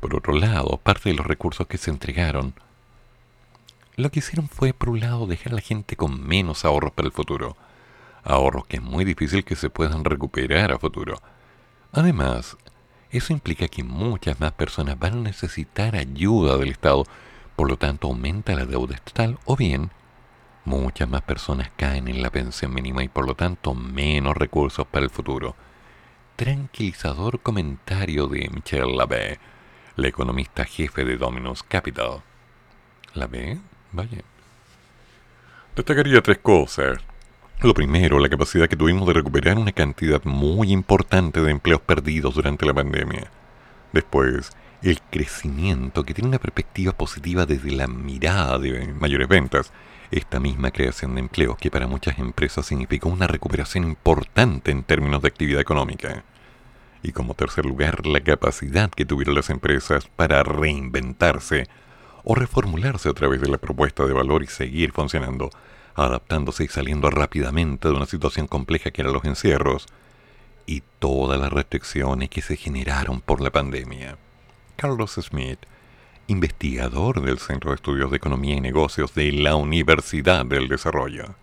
[0.00, 2.54] Por otro lado, parte de los recursos que se entregaron,
[3.96, 7.06] lo que hicieron fue, por un lado, dejar a la gente con menos ahorros para
[7.06, 7.56] el futuro.
[8.24, 11.20] Ahorros que es muy difícil que se puedan recuperar a futuro.
[11.92, 12.58] Además,
[13.10, 17.04] eso implica que muchas más personas van a necesitar ayuda del Estado,
[17.54, 19.90] por lo tanto aumenta la deuda estatal o bien
[20.64, 25.04] muchas más personas caen en la pensión mínima y por lo tanto menos recursos para
[25.04, 25.54] el futuro.
[26.34, 29.38] Tranquilizador comentario de Michel Labé
[29.96, 32.22] la economista jefe de Dominus Capital.
[33.14, 33.58] ¿La ve?
[33.92, 34.22] Vaya.
[35.74, 36.98] Destacaría tres cosas.
[37.62, 42.34] Lo primero, la capacidad que tuvimos de recuperar una cantidad muy importante de empleos perdidos
[42.34, 43.30] durante la pandemia.
[43.94, 44.50] Después,
[44.82, 49.72] el crecimiento que tiene una perspectiva positiva desde la mirada de mayores ventas.
[50.10, 55.22] Esta misma creación de empleos que para muchas empresas significó una recuperación importante en términos
[55.22, 56.24] de actividad económica.
[57.02, 61.68] Y como tercer lugar, la capacidad que tuvieron las empresas para reinventarse
[62.22, 65.48] o reformularse a través de la propuesta de valor y seguir funcionando,
[65.96, 69.86] adaptándose y saliendo rápidamente de una situación compleja que eran los encierros
[70.66, 74.18] y todas las restricciones que se generaron por la pandemia.
[74.76, 75.60] Carlos Smith,
[76.26, 81.34] investigador del Centro de Estudios de Economía y Negocios de la Universidad del Desarrollo.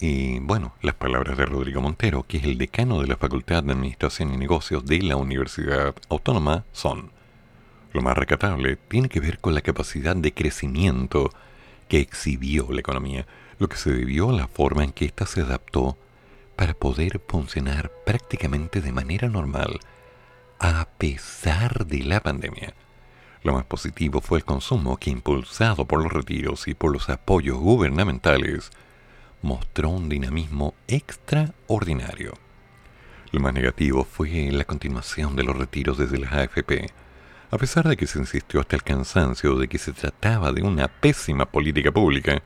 [0.00, 3.72] Y bueno, las palabras de Rodrigo Montero, que es el decano de la Facultad de
[3.72, 7.10] Administración y Negocios de la Universidad Autónoma, son,
[7.92, 11.30] lo más recatable tiene que ver con la capacidad de crecimiento
[11.88, 13.26] que exhibió la economía,
[13.58, 15.96] lo que se debió a la forma en que ésta se adaptó
[16.56, 19.80] para poder funcionar prácticamente de manera normal
[20.58, 22.74] a pesar de la pandemia.
[23.42, 27.58] Lo más positivo fue el consumo que, impulsado por los retiros y por los apoyos
[27.58, 28.70] gubernamentales,
[29.42, 32.34] mostró un dinamismo extraordinario.
[33.30, 36.90] Lo más negativo fue la continuación de los retiros desde las AFP,
[37.50, 40.88] a pesar de que se insistió hasta el cansancio de que se trataba de una
[40.88, 42.42] pésima política pública,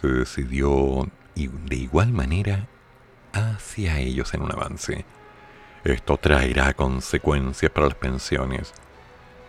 [0.00, 2.66] se decidió de igual manera
[3.32, 5.04] hacia ellos en un avance.
[5.84, 8.72] Esto traerá consecuencias para las pensiones.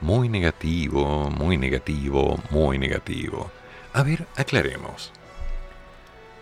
[0.01, 3.49] Muy negativo, muy negativo, muy negativo.
[3.93, 5.11] A ver, aclaremos.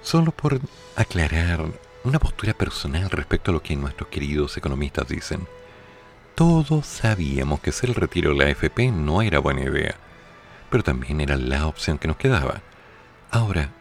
[0.01, 0.59] Solo por
[0.95, 1.65] aclarar
[2.03, 5.47] una postura personal respecto a lo que nuestros queridos economistas dicen.
[6.36, 9.95] Todos sabíamos que hacer el retiro de la AFP no era buena idea,
[10.69, 12.61] pero también era la opción que nos quedaba.
[13.31, 13.71] Ahora,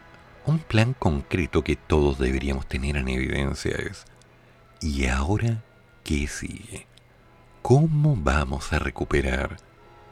[0.46, 4.04] un plan concreto que todos deberíamos tener en evidencia es,
[4.80, 5.64] ¿y ahora
[6.04, 6.86] qué sigue?
[7.60, 9.56] ¿Cómo vamos a recuperar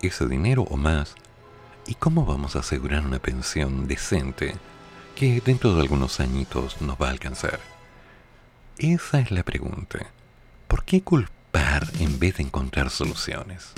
[0.00, 1.14] ese dinero o más?
[1.86, 4.56] ¿Y cómo vamos a asegurar una pensión decente
[5.14, 7.60] que dentro de algunos añitos nos va a alcanzar?
[8.78, 10.10] Esa es la pregunta.
[10.66, 11.41] ¿Por qué culpar
[11.98, 13.72] en vez de encontrar soluciones?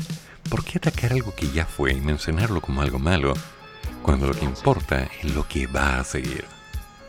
[0.48, 3.34] ¿Por qué atacar algo que ya fue y mencionarlo como algo malo
[4.02, 6.44] cuando lo que importa es lo que va a seguir?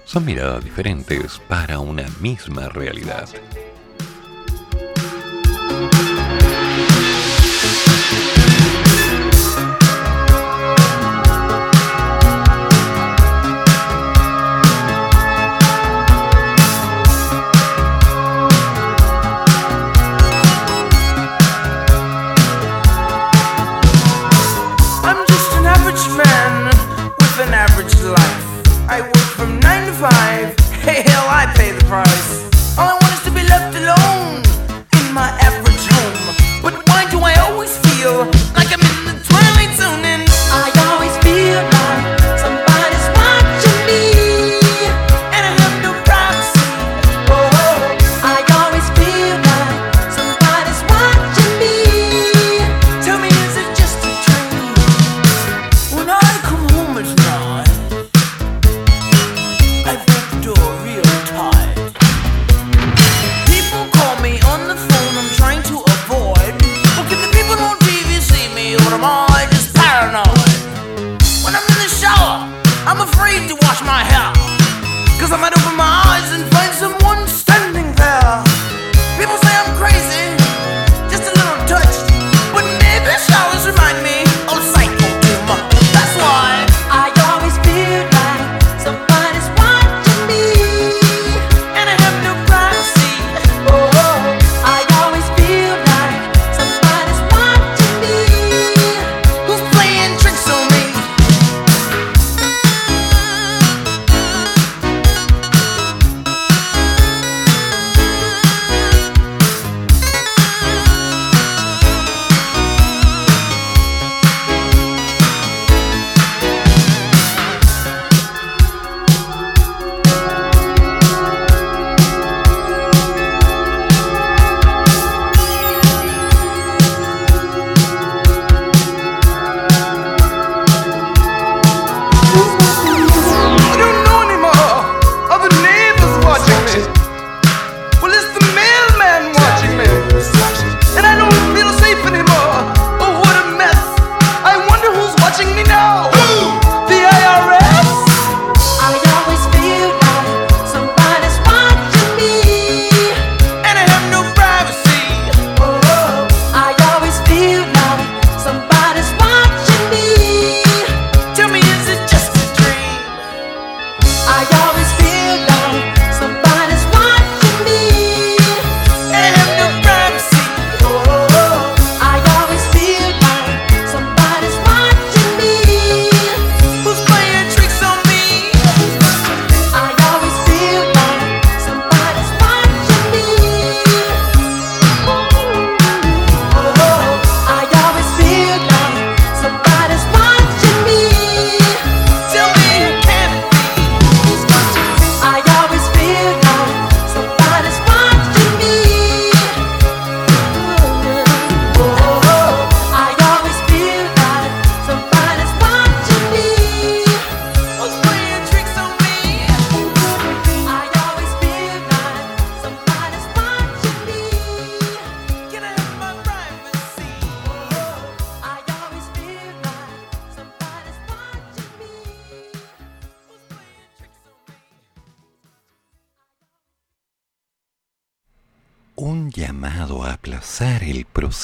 [0.06, 3.28] Son miradas diferentes para una misma realidad.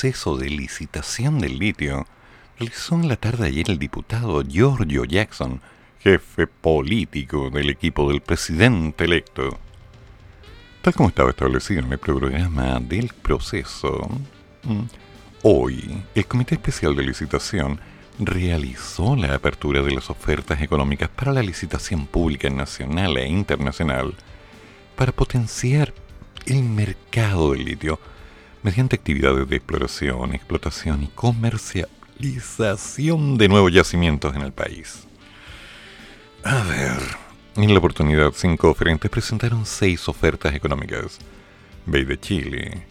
[0.01, 2.07] Proceso de licitación del litio
[2.57, 5.61] realizó en la tarde de ayer el diputado Giorgio Jackson,
[5.99, 9.59] jefe político del equipo del presidente electo.
[10.81, 14.09] Tal como estaba establecido en el programa del proceso,
[14.63, 14.81] mm,
[15.43, 17.79] hoy el Comité Especial de Licitación
[18.17, 24.15] realizó la apertura de las ofertas económicas para la licitación pública nacional e internacional
[24.95, 25.93] para potenciar
[26.47, 27.99] el mercado del litio
[28.63, 35.07] mediante actividades de exploración, explotación y comercialización de nuevos yacimientos en el país.
[36.43, 36.97] A ver,
[37.55, 41.19] en la oportunidad cinco oferentes presentaron seis ofertas económicas.
[41.85, 42.85] Bay de Chile,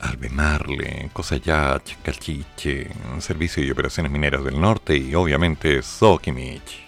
[0.00, 2.90] Albemarle, Cosayach, Calchiche,
[3.20, 6.82] Servicio y Operaciones Mineras del Norte y obviamente Sokimich.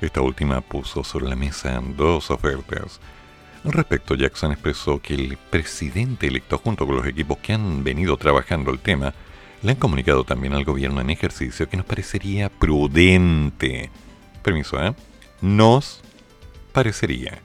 [0.00, 3.00] Esta última puso sobre la mesa dos ofertas.
[3.64, 8.16] Al respecto, Jackson expresó que el presidente electo junto con los equipos que han venido
[8.16, 9.12] trabajando el tema
[9.62, 13.90] le han comunicado también al gobierno en ejercicio que nos parecería prudente.
[14.42, 14.94] Permiso, ¿eh?
[15.42, 16.00] Nos
[16.72, 17.38] parecería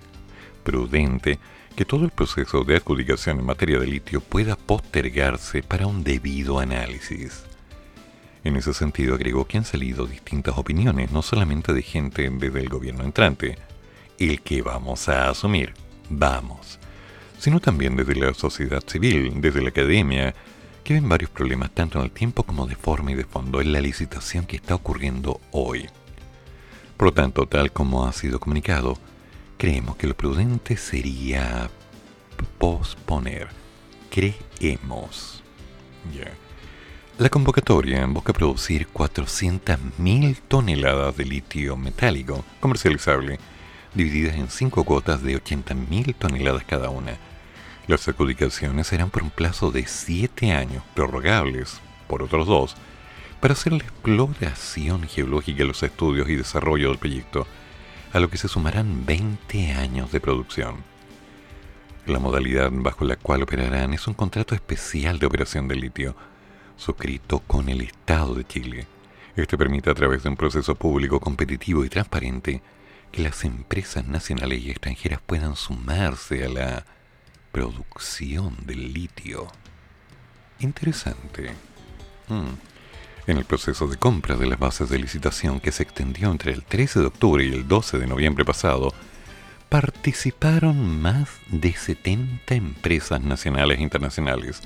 [0.64, 1.40] prudente
[1.76, 6.60] que todo el proceso de adjudicación en materia de litio pueda postergarse para un debido
[6.60, 7.44] análisis.
[8.46, 12.70] En ese sentido agregó que han salido distintas opiniones, no solamente de gente desde el
[12.70, 13.58] gobierno entrante,
[14.18, 15.74] el que vamos a asumir,
[16.10, 16.80] vamos,
[17.38, 20.34] sino también desde la sociedad civil, desde la academia,
[20.84, 23.72] que ven varios problemas tanto en el tiempo como de forma y de fondo en
[23.72, 25.88] la licitación que está ocurriendo hoy.
[26.98, 28.98] Por lo tanto, tal como ha sido comunicado,
[29.58, 31.70] creemos que lo prudente sería
[32.58, 33.48] posponer.
[34.10, 35.44] Creemos.
[37.18, 43.40] La convocatoria busca producir 400.000 toneladas de litio metálico comercializable,
[43.96, 47.18] divididas en cinco cuotas de 80.000 toneladas cada una.
[47.88, 52.76] Las adjudicaciones serán por un plazo de 7 años, prorrogables por otros dos,
[53.40, 57.48] para hacer la exploración geológica los estudios y desarrollo del proyecto
[58.14, 60.78] a lo que se sumarán 20 años de producción.
[62.06, 66.16] La modalidad bajo la cual operarán es un contrato especial de operación de litio,
[66.78, 68.88] suscrito con el Estado de Chile.
[69.36, 72.62] Este permite a través de un proceso público competitivo y transparente
[73.18, 76.86] las empresas nacionales y extranjeras puedan sumarse a la
[77.52, 79.48] producción del litio.
[80.60, 81.54] Interesante.
[82.28, 82.54] Hmm
[83.28, 86.64] en el proceso de compra de las bases de licitación que se extendió entre el
[86.64, 88.94] 13 de octubre y el 12 de noviembre pasado,
[89.70, 94.62] participaron más de 70 empresas nacionales e internacionales,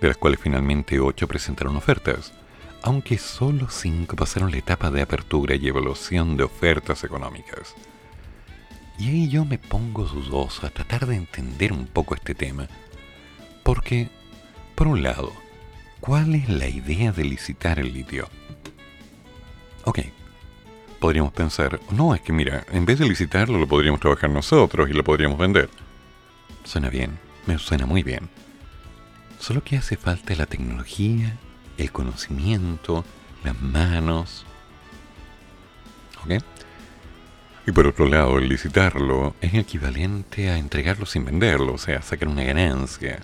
[0.00, 2.32] de las cuales finalmente 8 presentaron ofertas,
[2.86, 7.74] aunque solo 5 pasaron la etapa de apertura y evaluación de ofertas económicas.
[8.98, 12.66] Y ahí yo me pongo dudoso a tratar de entender un poco este tema,
[13.62, 14.08] porque,
[14.74, 15.32] por un lado,
[16.00, 18.28] ¿Cuál es la idea de licitar el litio?
[19.84, 20.00] Ok,
[21.00, 24.92] podríamos pensar, no, es que mira, en vez de licitarlo lo podríamos trabajar nosotros y
[24.92, 25.68] lo podríamos vender.
[26.62, 28.28] Suena bien, me suena muy bien.
[29.40, 31.36] Solo que hace falta la tecnología,
[31.78, 33.04] el conocimiento,
[33.44, 34.44] las manos.
[36.24, 36.42] ¿Ok?
[37.66, 42.28] Y por otro lado, el licitarlo es equivalente a entregarlo sin venderlo, o sea, sacar
[42.28, 43.20] una ganancia.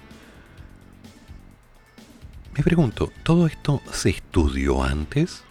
[2.57, 5.45] Me pregunto, ¿todo esto se estudió antes?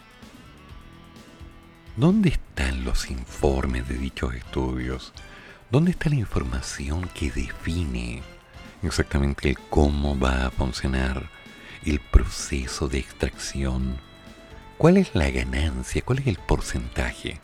[1.96, 5.12] ¿Dónde están los informes de dichos estudios?
[5.70, 8.22] ¿Dónde está la información que define
[8.82, 11.30] exactamente el cómo va a funcionar
[11.84, 13.96] el proceso de extracción?
[14.78, 16.02] ¿Cuál es la ganancia?
[16.02, 17.40] ¿Cuál es el porcentaje?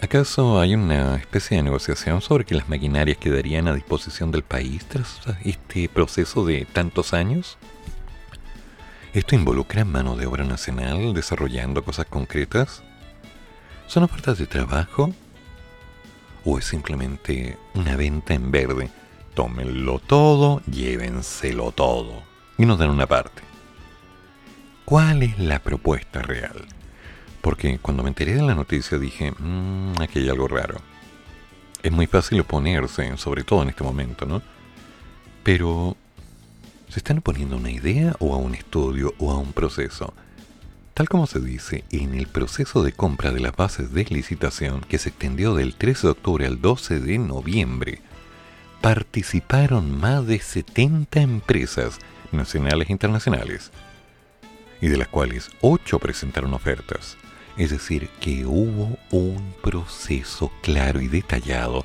[0.00, 4.86] ¿Acaso hay una especie de negociación sobre que las maquinarias quedarían a disposición del país
[4.86, 7.58] tras este proceso de tantos años?
[9.12, 12.82] ¿Esto involucra mano de obra nacional desarrollando cosas concretas?
[13.88, 15.12] ¿Son ofertas de trabajo?
[16.44, 18.88] ¿O es simplemente una venta en verde?
[19.34, 22.29] Tómenlo todo, llévenselo todo.
[22.60, 23.42] Y nos dan una parte.
[24.84, 26.66] ¿Cuál es la propuesta real?
[27.40, 30.76] Porque cuando me enteré de la noticia dije, mmm, aquí hay algo raro.
[31.82, 34.42] Es muy fácil oponerse, sobre todo en este momento, ¿no?
[35.42, 35.96] Pero
[36.90, 40.12] ¿Se están oponiendo a una idea o a un estudio o a un proceso?
[40.92, 44.98] Tal como se dice, en el proceso de compra de las bases de licitación que
[44.98, 48.02] se extendió del 13 de octubre al 12 de noviembre,
[48.80, 52.00] participaron más de 70 empresas
[52.32, 53.70] nacionales e internacionales,
[54.80, 57.16] y de las cuales 8 presentaron ofertas.
[57.56, 61.84] Es decir, que hubo un proceso claro y detallado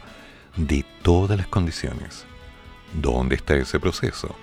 [0.55, 2.25] de todas las condiciones.
[2.93, 4.33] ¿Dónde está ese proceso?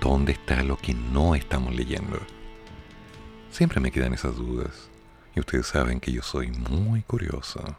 [0.00, 2.20] ¿Dónde está lo que no estamos leyendo?
[3.50, 4.88] Siempre me quedan esas dudas.
[5.34, 7.76] Y ustedes saben que yo soy muy curioso.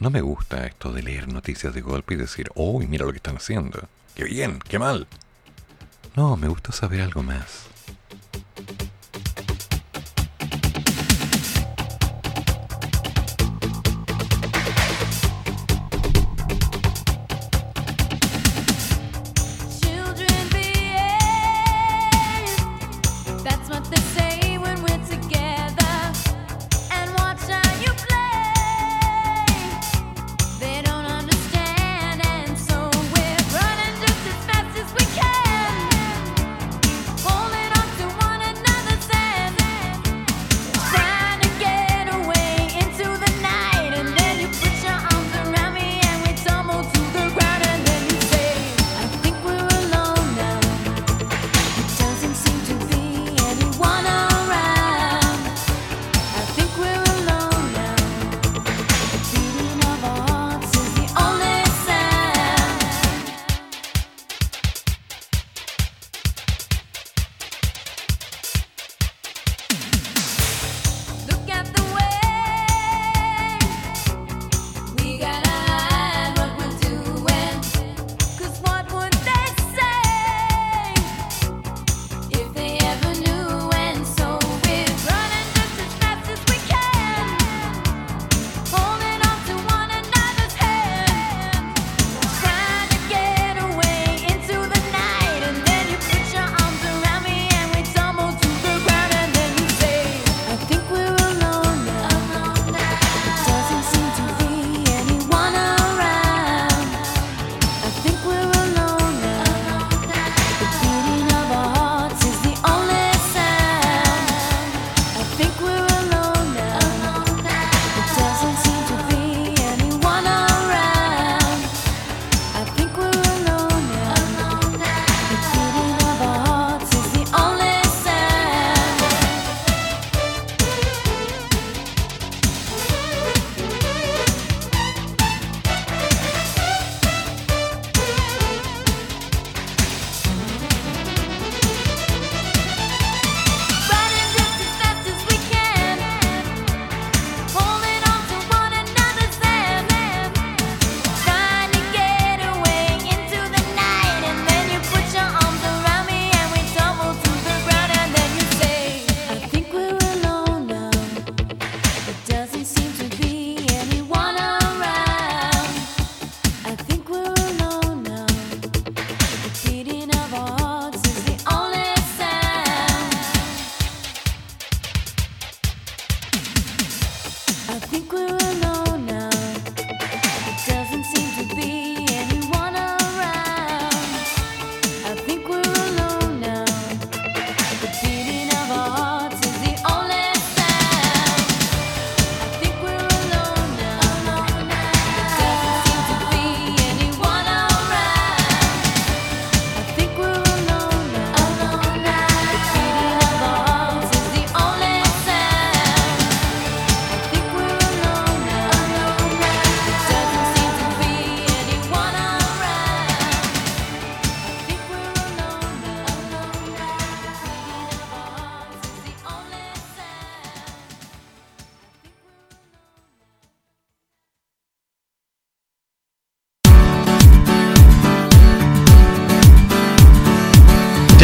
[0.00, 3.18] No me gusta esto de leer noticias de golpe y decir, uy, mira lo que
[3.18, 3.88] están haciendo.
[4.14, 4.58] ¡Qué bien!
[4.58, 5.06] ¡Qué mal!
[6.16, 7.73] No, me gusta saber algo más.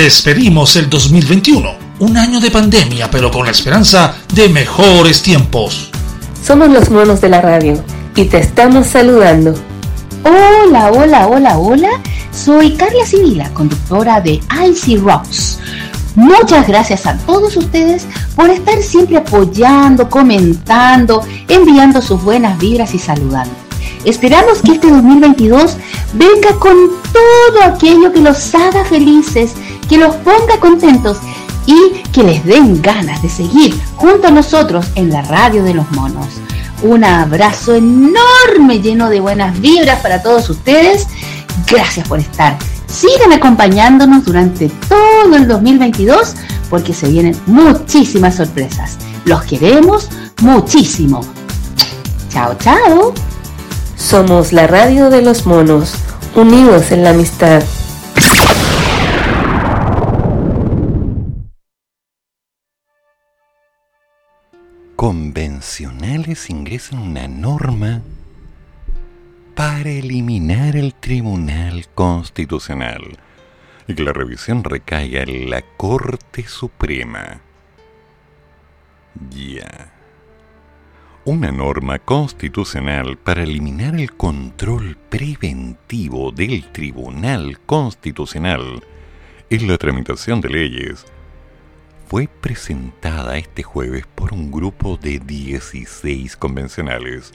[0.02, 5.90] Despedimos el 2021, un año de pandemia, pero con la esperanza de mejores tiempos.
[6.42, 7.84] Somos los monos de la radio
[8.16, 9.54] y te estamos saludando.
[10.24, 11.90] Hola, hola, hola, hola.
[12.32, 15.58] Soy Carla Civila, conductora de Icy Rocks.
[16.14, 22.98] Muchas gracias a todos ustedes por estar siempre apoyando, comentando, enviando sus buenas vibras y
[22.98, 23.52] saludando.
[24.04, 25.76] Esperamos que este 2022
[26.14, 26.74] venga con
[27.12, 29.52] todo aquello que los haga felices,
[29.90, 31.18] que los ponga contentos
[31.66, 35.90] y que les den ganas de seguir junto a nosotros en la radio de los
[35.90, 36.28] monos.
[36.84, 41.08] Un abrazo enorme lleno de buenas vibras para todos ustedes.
[41.66, 42.56] Gracias por estar.
[42.86, 46.36] Sigan acompañándonos durante todo el 2022
[46.70, 48.96] porque se vienen muchísimas sorpresas.
[49.24, 50.08] Los queremos
[50.40, 51.22] muchísimo.
[52.28, 53.12] Chao, chao.
[53.96, 55.94] Somos la radio de los monos,
[56.36, 57.64] unidos en la amistad.
[65.10, 68.00] Convencionales ingresan una norma
[69.56, 73.18] para eliminar el Tribunal Constitucional
[73.88, 77.40] y que la revisión recaiga en la Corte Suprema.
[79.30, 79.92] Ya.
[81.24, 88.84] Una norma constitucional para eliminar el control preventivo del Tribunal Constitucional
[89.50, 91.04] en la tramitación de leyes
[92.10, 97.30] fue presentada este jueves por un grupo de 16 convencionales,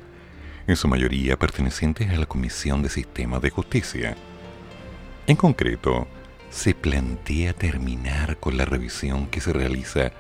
[0.67, 4.17] en su mayoría pertenecientes a la Comisión de Sistemas de Justicia.
[5.28, 6.07] En concreto,
[6.49, 10.11] se plantea terminar con la revisión que se realiza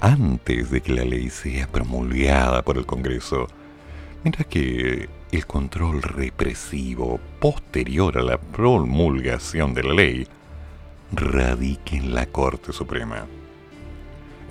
[0.00, 3.48] antes de que la ley sea promulgada por el Congreso,
[4.22, 10.28] mientras que el control represivo posterior a la promulgación de la ley
[11.10, 13.26] radique en la Corte Suprema.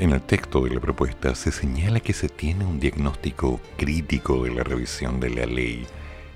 [0.02, 4.50] En el texto de la propuesta se señala que se tiene un diagnóstico crítico de
[4.50, 5.86] la revisión de la ley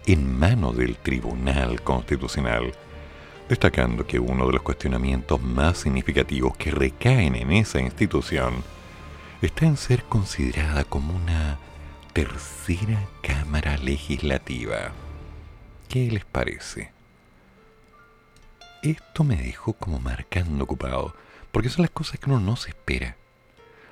[0.05, 2.73] en manos del Tribunal Constitucional,
[3.49, 8.63] destacando que uno de los cuestionamientos más significativos que recaen en esa institución
[9.41, 11.57] está en ser considerada como una
[12.13, 14.91] tercera Cámara Legislativa.
[15.89, 16.91] ¿Qué les parece?
[18.83, 21.15] Esto me dejó como marcando ocupado,
[21.51, 23.17] porque son las cosas que uno no se espera.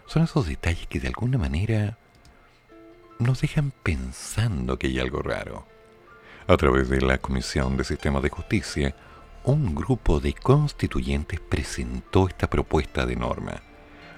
[0.06, 1.98] Son esos detalles que de alguna manera
[3.20, 5.66] nos dejan pensando que hay algo raro.
[6.48, 8.96] A través de la Comisión de Sistemas de Justicia,
[9.46, 13.62] un grupo de constituyentes presentó esta propuesta de norma.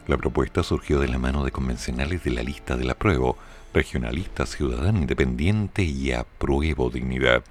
[0.07, 3.37] La propuesta surgió de la mano de convencionales de la lista del apruebo,
[3.73, 7.43] regionalista, ciudadano independiente y apruebo dignidad,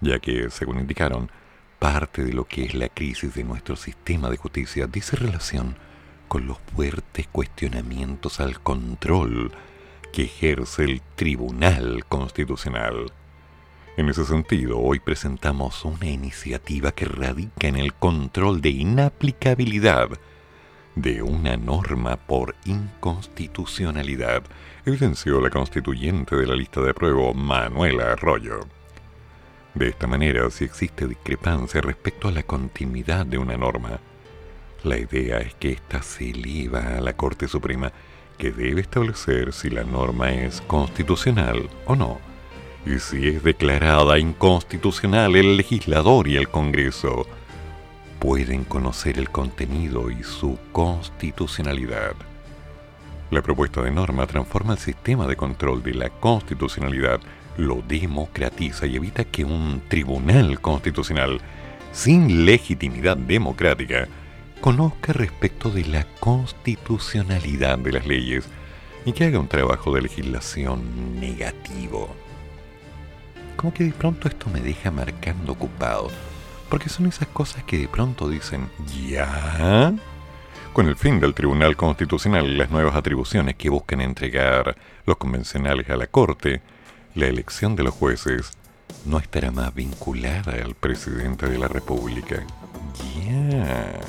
[0.00, 1.30] ya que, según indicaron,
[1.78, 5.76] parte de lo que es la crisis de nuestro sistema de justicia dice relación
[6.28, 9.50] con los fuertes cuestionamientos al control
[10.12, 13.12] que ejerce el Tribunal Constitucional.
[13.96, 20.10] En ese sentido, hoy presentamos una iniciativa que radica en el control de inaplicabilidad
[20.94, 24.42] de una norma por inconstitucionalidad,
[24.84, 28.60] evidenció la constituyente de la lista de apruebo, Manuela Arroyo.
[29.74, 34.00] De esta manera, si existe discrepancia respecto a la continuidad de una norma,
[34.84, 37.92] la idea es que ésta se eleva a la Corte Suprema,
[38.36, 42.20] que debe establecer si la norma es constitucional o no.
[42.86, 47.26] Y si es declarada inconstitucional, el legislador y el Congreso
[48.20, 52.14] pueden conocer el contenido y su constitucionalidad.
[53.30, 57.20] La propuesta de norma transforma el sistema de control de la constitucionalidad,
[57.56, 61.40] lo democratiza y evita que un tribunal constitucional
[61.92, 64.08] sin legitimidad democrática
[64.60, 68.48] conozca respecto de la constitucionalidad de las leyes
[69.04, 72.08] y que haga un trabajo de legislación negativo.
[73.56, 76.10] Como que de pronto esto me deja marcando ocupado,
[76.68, 78.68] porque son esas cosas que de pronto dicen,
[79.08, 79.94] ¿ya?
[80.72, 85.88] Con el fin del Tribunal Constitucional y las nuevas atribuciones que buscan entregar los convencionales
[85.90, 86.60] a la Corte,
[87.14, 88.52] la elección de los jueces
[89.04, 92.44] no estará más vinculada al presidente de la República.
[93.16, 94.00] Ya.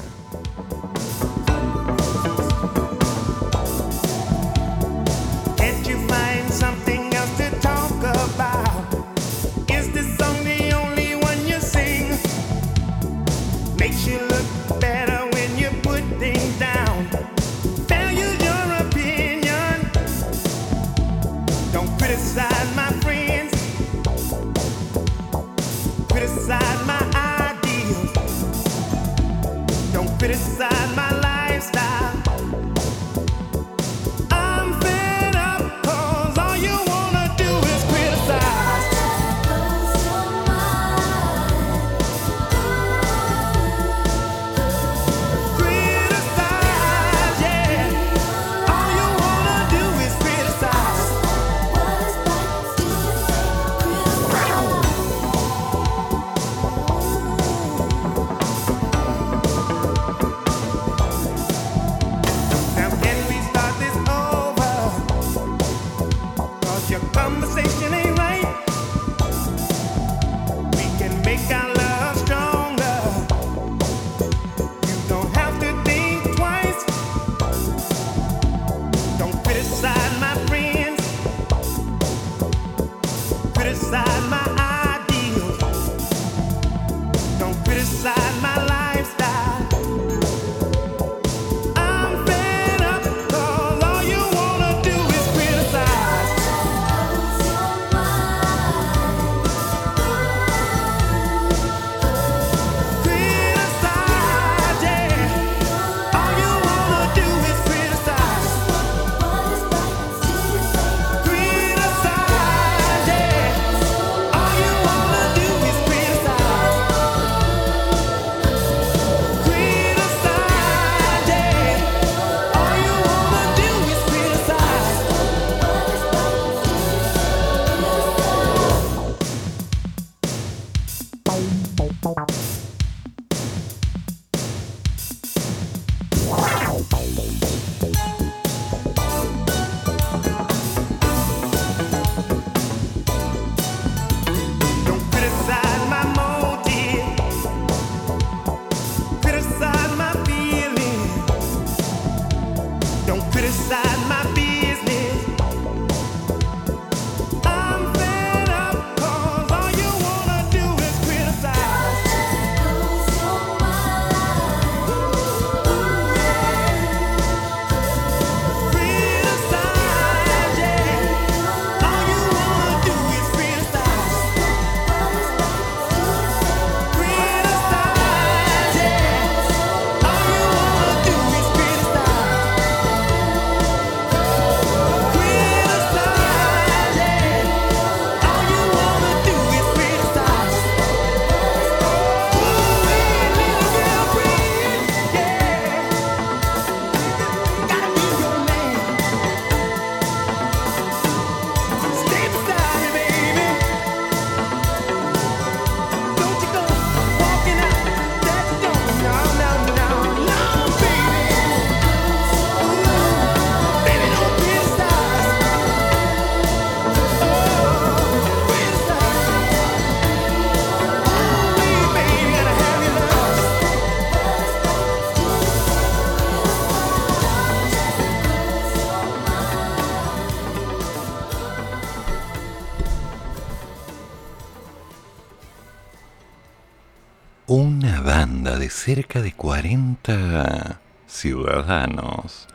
[238.95, 242.47] Cerca de 40 ciudadanos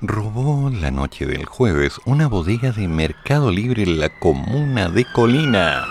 [0.00, 5.84] robó la noche del jueves una bodega de Mercado Libre en la comuna de Colina.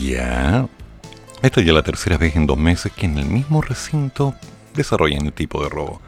[0.00, 0.66] Ya.
[1.42, 4.34] Esta es ya la tercera vez en dos meses que en el mismo recinto
[4.74, 6.00] desarrollan el tipo de robo.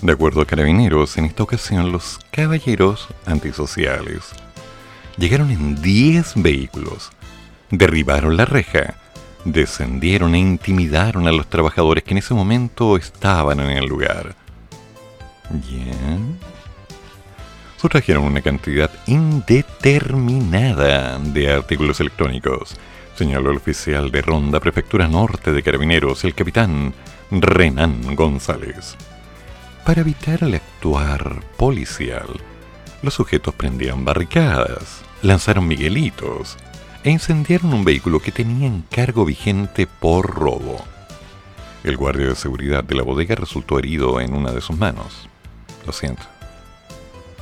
[0.00, 4.30] De acuerdo a carabineros, en esta ocasión los caballeros antisociales
[5.18, 7.10] llegaron en 10 vehículos,
[7.70, 8.94] derribaron la reja,
[9.44, 14.34] descendieron e intimidaron a los trabajadores que en ese momento estaban en el lugar.
[15.50, 16.38] Bien.
[17.80, 22.76] Sustrajeron una cantidad indeterminada de artículos electrónicos,
[23.14, 26.94] señaló el oficial de Ronda Prefectura Norte de Carabineros, el capitán
[27.30, 28.96] Renan González.
[29.84, 32.28] Para evitar el actuar policial,
[33.02, 36.56] los sujetos prendían barricadas, lanzaron miguelitos,
[37.04, 40.82] e incendiaron un vehículo que tenía encargo vigente por robo.
[41.84, 45.28] El guardia de seguridad de la bodega resultó herido en una de sus manos.
[45.86, 46.22] Lo siento.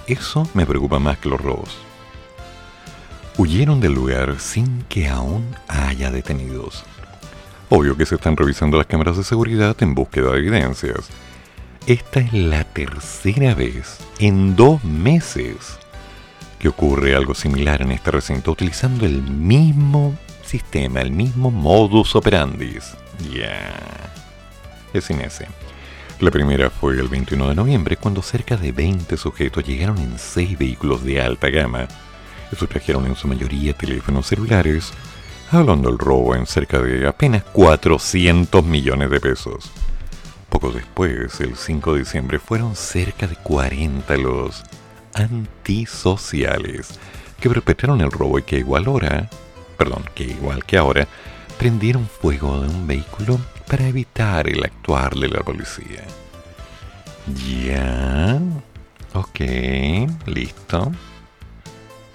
[0.09, 1.79] Eso me preocupa más que los robos.
[3.39, 6.85] Huyeron del lugar sin que aún haya detenidos.
[7.71, 11.09] Obvio que se están revisando las cámaras de seguridad en búsqueda de evidencias.
[11.87, 15.79] Esta es la tercera vez en dos meses
[16.63, 22.79] que ocurre algo similar en este recinto utilizando el mismo sistema, el mismo modus operandi.
[23.35, 23.75] Ya.
[24.95, 25.49] Es sin ese.
[26.21, 30.57] La primera fue el 21 de noviembre cuando cerca de 20 sujetos llegaron en 6
[30.57, 31.89] vehículos de alta gama.
[32.53, 34.93] Estos trajeron en su mayoría teléfonos celulares,
[35.51, 39.73] hablando del robo en cerca de apenas 400 millones de pesos.
[40.49, 44.63] Poco después, el 5 de diciembre, fueron cerca de 40 los
[45.15, 46.99] antisociales
[47.41, 49.29] que perpetraron el robo y que igual ahora,
[49.77, 51.09] perdón, que igual que ahora,
[51.59, 56.05] prendieron fuego de un vehículo para evitar el actuar de la policía.
[57.27, 58.41] Ya.
[59.15, 59.41] Ok,
[60.27, 60.93] listo.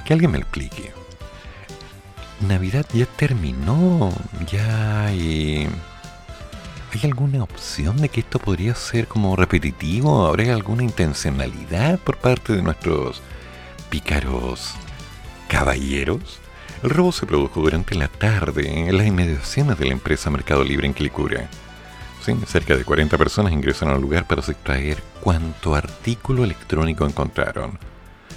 [0.05, 0.91] Que alguien me explique.
[2.41, 4.13] Navidad ya terminó.
[4.51, 5.67] Ya hay...
[6.93, 10.25] ¿Hay alguna opción de que esto podría ser como repetitivo?
[10.25, 13.21] ¿Habrá alguna intencionalidad por parte de nuestros
[13.89, 14.73] pícaros
[15.49, 16.39] caballeros?
[16.83, 20.87] El robo se produjo durante la tarde en las inmediaciones de la empresa Mercado Libre
[20.87, 21.49] en Quilicura.
[22.23, 27.77] Sí, cerca de 40 personas ingresaron al lugar para sustraer cuanto artículo electrónico encontraron.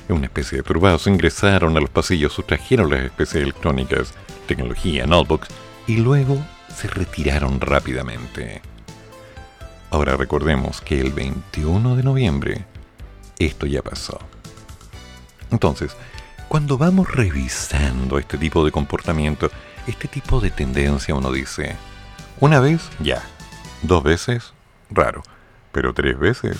[0.08, 4.12] En una especie de turbados ingresaron a los pasillos, sustrajeron las especies electrónicas,
[4.48, 5.48] tecnología, notebooks
[5.86, 6.44] y luego
[6.80, 8.62] se retiraron rápidamente.
[9.90, 12.64] Ahora recordemos que el 21 de noviembre
[13.38, 14.18] esto ya pasó.
[15.50, 15.94] Entonces,
[16.48, 19.50] cuando vamos revisando este tipo de comportamiento,
[19.86, 21.76] este tipo de tendencia, uno dice,
[22.40, 23.22] una vez, ya,
[23.82, 24.54] dos veces,
[24.90, 25.22] raro,
[25.72, 26.56] pero tres veces,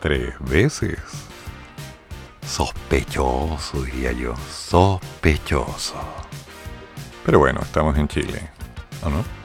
[0.00, 0.98] tres veces,
[2.46, 6.00] sospechoso, diría yo, sospechoso.
[7.24, 8.53] Pero bueno, estamos en Chile,
[9.04, 9.43] ¿o no?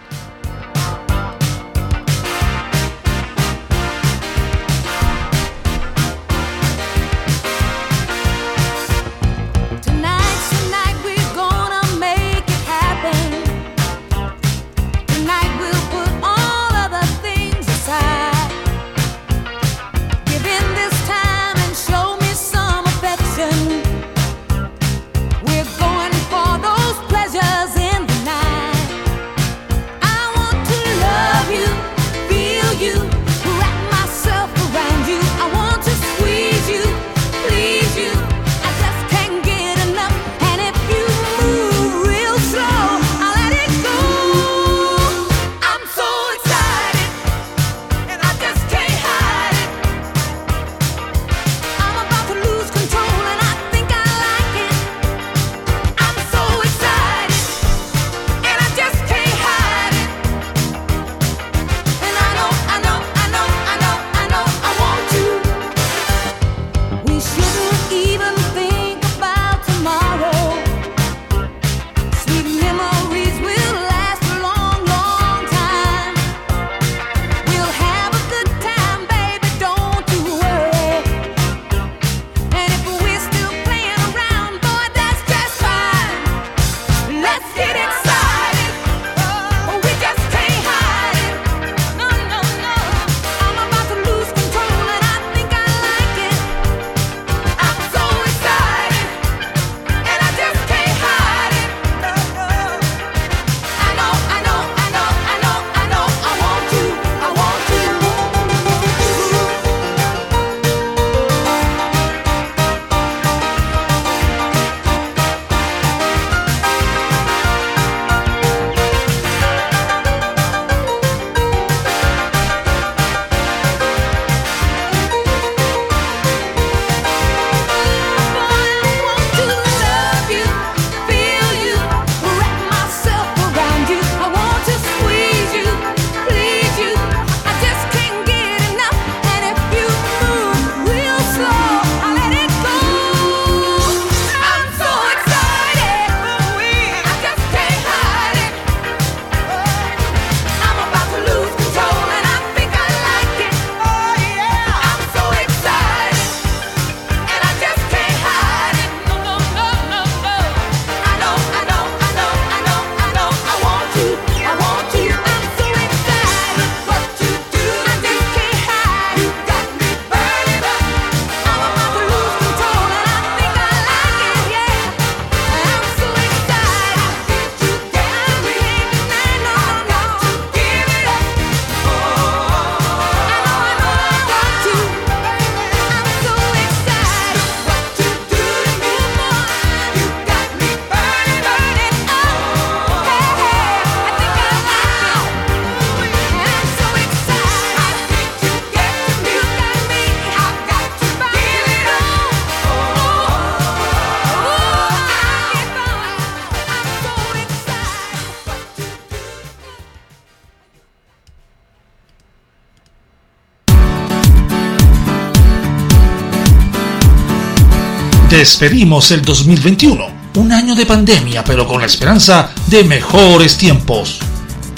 [218.40, 220.07] Despedimos el 2021,
[220.38, 224.20] un año de pandemia, pero con la esperanza de mejores tiempos.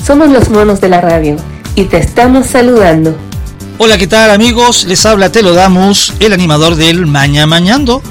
[0.04, 1.36] Somos los monos de la radio
[1.76, 3.16] y te estamos saludando.
[3.78, 4.86] Hola, ¿qué tal amigos?
[4.86, 8.02] Les habla Te lo damos, el animador del Maña Mañando.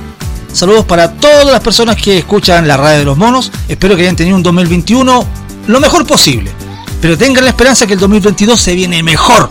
[0.52, 3.50] Saludos para todas las personas que escuchan la radio de los monos.
[3.66, 5.26] Espero que hayan tenido un 2021
[5.66, 6.52] lo mejor posible.
[7.00, 9.50] Pero tengan la esperanza que el 2022 se viene mejor.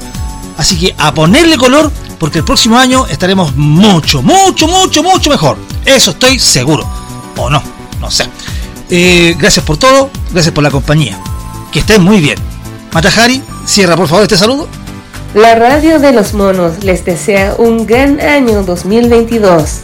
[0.55, 5.57] Así que a ponerle color porque el próximo año estaremos mucho, mucho, mucho, mucho mejor.
[5.89, 6.87] Eso estoy seguro.
[7.35, 7.63] O no,
[7.99, 8.25] no sé.
[8.91, 11.19] Eh, gracias por todo, gracias por la compañía.
[11.71, 12.37] Que estén muy bien.
[12.93, 14.67] Matajari, cierra por favor este saludo.
[15.33, 19.81] La radio de los monos les desea un gran año 2022.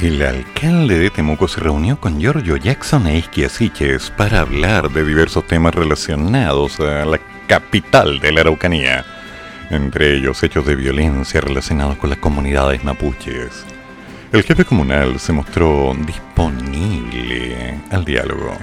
[0.00, 5.04] El alcalde de Temuco se reunió con Giorgio Jackson e Isquia Siches para hablar de
[5.04, 9.04] diversos temas relacionados a la capital de la Araucanía,
[9.70, 13.64] entre ellos hechos de violencia relacionados con las comunidades mapuches.
[14.32, 18.56] El jefe comunal se mostró disponible al diálogo.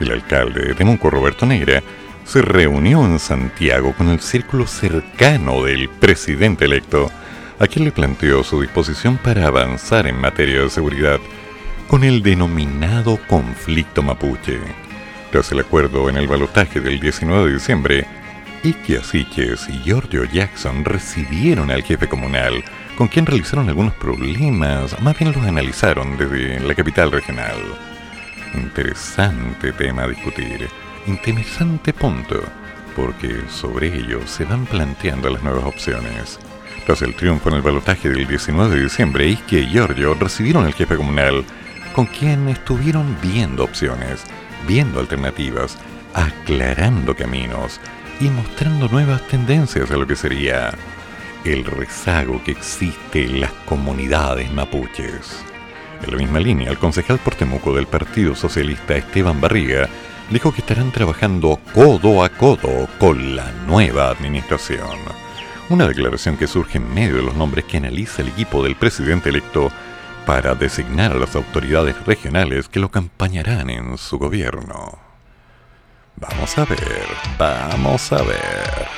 [0.00, 1.82] El alcalde de Temuco, Roberto Negra,
[2.24, 7.10] se reunió en Santiago con el círculo cercano del presidente electo,
[7.58, 11.20] a quien le planteó su disposición para avanzar en materia de seguridad
[11.86, 14.58] con el denominado conflicto mapuche.
[15.30, 18.06] Tras el acuerdo en el balotaje del 19 de diciembre,
[18.66, 22.64] Ike Asiches y Giorgio Jackson recibieron al jefe comunal,
[22.98, 27.60] con quien realizaron algunos problemas, más bien los analizaron desde la capital regional.
[28.54, 30.68] Interesante tema a discutir,
[31.06, 32.42] interesante punto,
[32.96, 36.40] porque sobre ello se van planteando las nuevas opciones.
[36.86, 40.74] Tras el triunfo en el balotaje del 19 de diciembre, Isque y Giorgio recibieron al
[40.74, 41.44] jefe comunal,
[41.92, 44.24] con quien estuvieron viendo opciones,
[44.66, 45.78] viendo alternativas,
[46.14, 47.78] aclarando caminos
[48.20, 50.72] y mostrando nuevas tendencias a lo que sería
[51.44, 55.44] el rezago que existe en las comunidades mapuches.
[56.02, 59.88] En la misma línea, el concejal por Temuco del Partido Socialista Esteban Barriga
[60.30, 64.98] dijo que estarán trabajando codo a codo con la nueva administración.
[65.68, 69.30] Una declaración que surge en medio de los nombres que analiza el equipo del presidente
[69.30, 69.70] electo
[70.24, 75.05] para designar a las autoridades regionales que lo acompañarán en su gobierno.
[76.18, 77.06] Vamos a ver,
[77.38, 78.88] vamos a ver.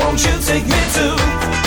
[0.00, 1.59] Won't you take me to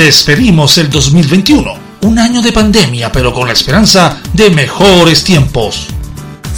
[0.00, 5.88] Despedimos el 2021, un año de pandemia, pero con la esperanza de mejores tiempos.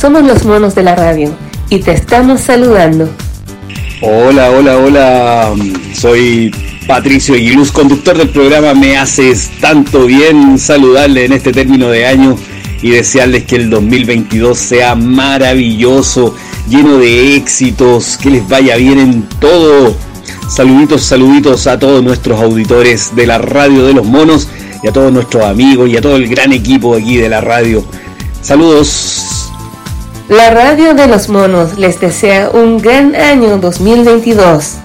[0.00, 1.34] Somos los monos de la radio
[1.68, 3.10] y te estamos saludando.
[4.00, 5.54] Hola, hola, hola.
[5.92, 6.54] Soy
[6.86, 10.56] Patricio Aguiluz, conductor del programa Me Haces Tanto Bien.
[10.56, 12.36] Saludarle en este término de año
[12.80, 16.36] y desearles que el 2022 sea maravilloso,
[16.68, 19.96] lleno de éxitos, que les vaya bien en todo
[20.48, 24.48] Saluditos, saluditos a todos nuestros auditores de la radio de los monos
[24.82, 27.84] y a todos nuestros amigos y a todo el gran equipo aquí de la radio.
[28.42, 29.50] Saludos.
[30.28, 34.78] La radio de los monos les desea un gran año 2022.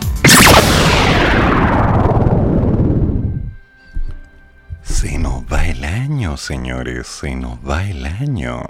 [4.84, 8.62] Se nos va el año, señores, se nos va el año.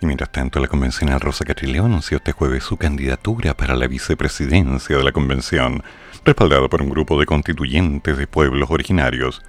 [0.00, 4.96] Y mientras tanto, la convencional Rosa Catrileo anunció este jueves su candidatura para la vicepresidencia
[4.96, 5.82] de la convención,
[6.24, 9.42] respaldada por un grupo de constituyentes de pueblos originarios,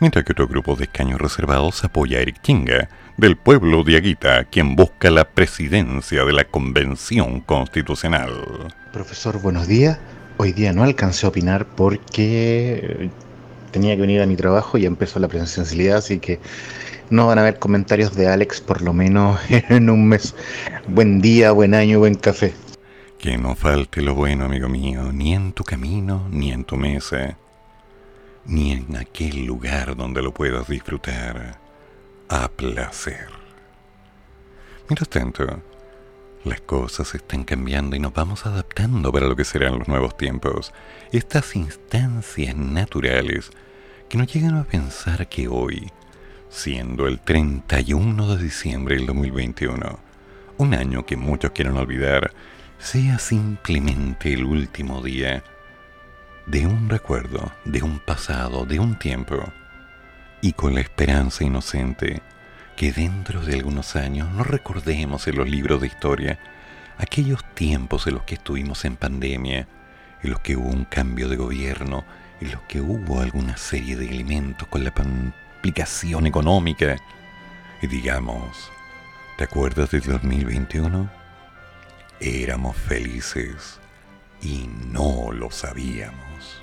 [0.00, 4.44] mientras que otro grupo de escaños reservados apoya a Eric Chinga, del pueblo de Aguita,
[4.44, 8.32] quien busca la presidencia de la convención constitucional.
[8.92, 9.98] Profesor, buenos días.
[10.38, 13.10] Hoy día no alcancé a opinar porque
[13.70, 16.40] tenía que venir a mi trabajo y empezó la presencialidad, así que
[17.10, 20.34] no van a haber comentarios de Alex por lo menos en un mes.
[20.88, 22.54] Buen día, buen año, buen café.
[23.18, 27.38] Que no falte lo bueno, amigo mío, ni en tu camino, ni en tu mesa,
[28.44, 31.58] ni en aquel lugar donde lo puedas disfrutar
[32.28, 33.28] a placer.
[34.88, 35.62] Mientras tanto,
[36.44, 40.74] las cosas están cambiando y nos vamos adaptando para lo que serán los nuevos tiempos.
[41.10, 43.50] Estas instancias naturales
[44.10, 45.90] que nos llegan a pensar que hoy,
[46.54, 49.98] siendo el 31 de diciembre del 2021,
[50.56, 52.32] un año que muchos quieren olvidar,
[52.78, 55.42] sea simplemente el último día
[56.46, 59.52] de un recuerdo, de un pasado, de un tiempo,
[60.42, 62.22] y con la esperanza inocente
[62.76, 66.38] que dentro de algunos años no recordemos en los libros de historia
[66.98, 69.66] aquellos tiempos en los que estuvimos en pandemia,
[70.22, 72.04] en los que hubo un cambio de gobierno,
[72.40, 74.94] en los que hubo alguna serie de elementos con la
[75.64, 76.96] implicación económica.
[77.80, 78.70] Y digamos,
[79.38, 81.10] ¿te acuerdas del 2021?
[82.20, 83.80] Éramos felices
[84.42, 86.62] y no lo sabíamos.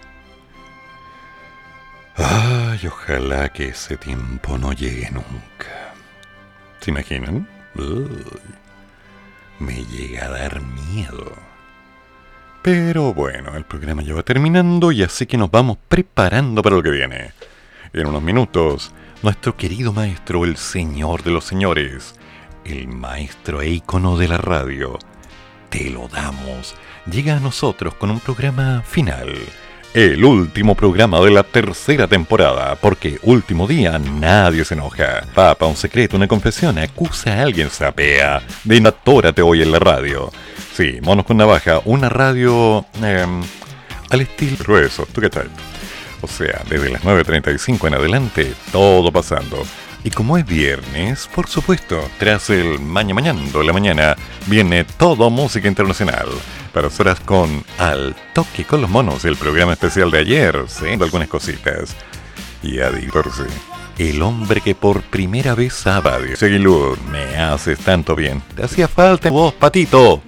[2.16, 5.94] Ay, ojalá que ese tiempo no llegue nunca.
[6.80, 7.48] ¿Se imaginan?
[9.60, 11.34] me llega a dar miedo.
[12.62, 16.84] Pero bueno, el programa ya va terminando y así que nos vamos preparando para lo
[16.84, 17.32] que viene.
[17.94, 22.16] En unos minutos, nuestro querido maestro, el señor de los señores,
[22.64, 24.98] el maestro e ícono de la radio,
[25.70, 26.74] te lo damos,
[27.12, 29.36] llega a nosotros con un programa final.
[29.94, 35.26] El último programa de la tercera temporada, porque último día nadie se enoja.
[35.36, 38.42] Papa, un secreto, una confesión, acusa a alguien, sapea.
[38.64, 38.94] De
[39.34, 40.32] te hoy en la radio.
[40.74, 43.42] Sí, monos con navaja, una radio em,
[44.10, 45.06] al estilo grueso.
[45.12, 45.50] ¿Tú qué tal?
[46.22, 49.64] O sea, desde las 9.35 en adelante, todo pasando.
[50.04, 54.16] Y como es viernes, por supuesto, tras el Maña Mañando la mañana,
[54.48, 56.28] viene todo música internacional.
[56.74, 61.28] Para horas con Al Toque con los Monos, el programa especial de ayer, sí, algunas
[61.28, 61.96] cositas.
[62.64, 63.46] Y a divertirse.
[63.98, 68.42] El hombre que por primera vez sabe, Seguilud, me haces tanto bien.
[68.56, 70.22] Te hacía falta vos, patito.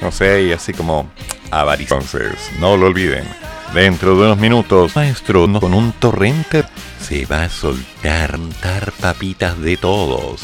[0.00, 1.10] No sé, y así como
[1.50, 1.94] avaricia.
[1.94, 3.24] Entonces, no lo olviden
[3.74, 6.62] Dentro de unos minutos, maestro, con un torrente
[7.00, 10.42] se va a soltar dar papitas de todos.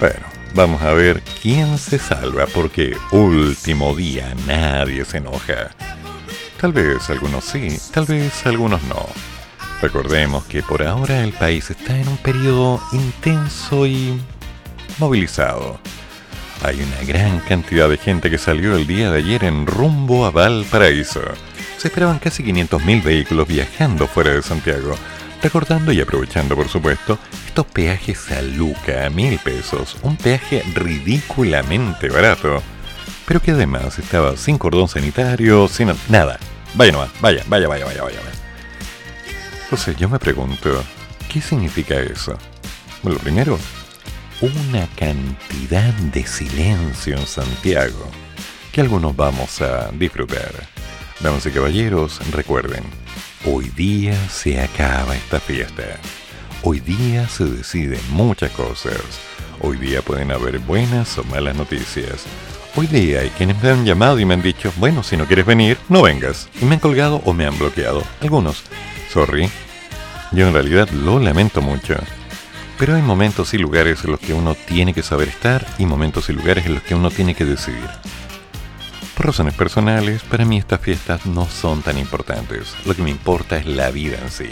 [0.00, 5.70] Bueno, vamos a ver quién se salva porque último día nadie se enoja.
[6.60, 9.06] Tal vez algunos sí, tal vez algunos no.
[9.80, 14.20] Recordemos que por ahora el país está en un periodo intenso y
[14.98, 15.78] movilizado.
[16.64, 20.32] Hay una gran cantidad de gente que salió el día de ayer en rumbo a
[20.32, 21.22] Valparaíso
[21.82, 24.94] se esperaban casi 500.000 vehículos viajando fuera de Santiago,
[25.42, 27.18] Recordando y aprovechando, por supuesto,
[27.48, 32.62] estos peajes a Luca a mil pesos, un peaje ridículamente barato,
[33.26, 36.38] pero que además estaba sin cordón sanitario, sin nada.
[36.74, 38.20] Vaya nomás, vaya, vaya, vaya, vaya, vaya.
[39.64, 40.84] Entonces yo me pregunto,
[41.28, 42.38] ¿qué significa eso?
[43.02, 43.58] Bueno, lo primero,
[44.40, 48.08] una cantidad de silencio en Santiago
[48.70, 50.71] que algunos vamos a disfrutar.
[51.22, 52.82] Damas y caballeros, recuerden,
[53.46, 55.84] hoy día se acaba esta fiesta.
[56.64, 59.00] Hoy día se deciden muchas cosas.
[59.60, 62.24] Hoy día pueden haber buenas o malas noticias.
[62.74, 65.46] Hoy día hay quienes me han llamado y me han dicho, bueno, si no quieres
[65.46, 66.48] venir, no vengas.
[66.60, 68.02] Y me han colgado o me han bloqueado.
[68.20, 68.64] Algunos.
[69.12, 69.48] Sorry.
[70.32, 71.94] Yo en realidad lo lamento mucho.
[72.80, 76.28] Pero hay momentos y lugares en los que uno tiene que saber estar y momentos
[76.30, 77.88] y lugares en los que uno tiene que decidir.
[79.16, 82.74] Por razones personales, para mí estas fiestas no son tan importantes.
[82.86, 84.48] Lo que me importa es la vida en sí.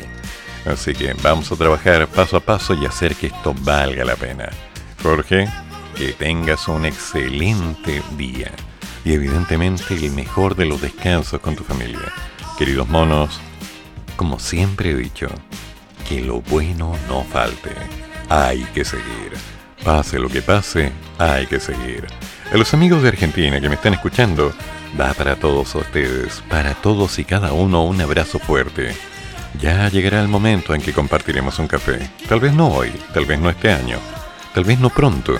[0.66, 4.48] Así que vamos a trabajar paso a paso y hacer que esto valga la pena.
[5.02, 5.48] Jorge,
[5.96, 8.50] que tengas un excelente día.
[9.04, 12.12] Y evidentemente el mejor de los descansos con tu familia.
[12.58, 13.40] Queridos monos,
[14.16, 15.28] como siempre he dicho,
[16.06, 17.70] que lo bueno no falte
[18.30, 19.32] hay que seguir.
[19.84, 22.06] Pase lo que pase, hay que seguir.
[22.52, 24.52] A los amigos de Argentina que me están escuchando,
[25.00, 28.92] va para todos ustedes, para todos y cada uno un abrazo fuerte.
[29.60, 32.10] Ya llegará el momento en que compartiremos un café.
[32.28, 34.00] Tal vez no hoy, tal vez no este año,
[34.52, 35.38] tal vez no pronto,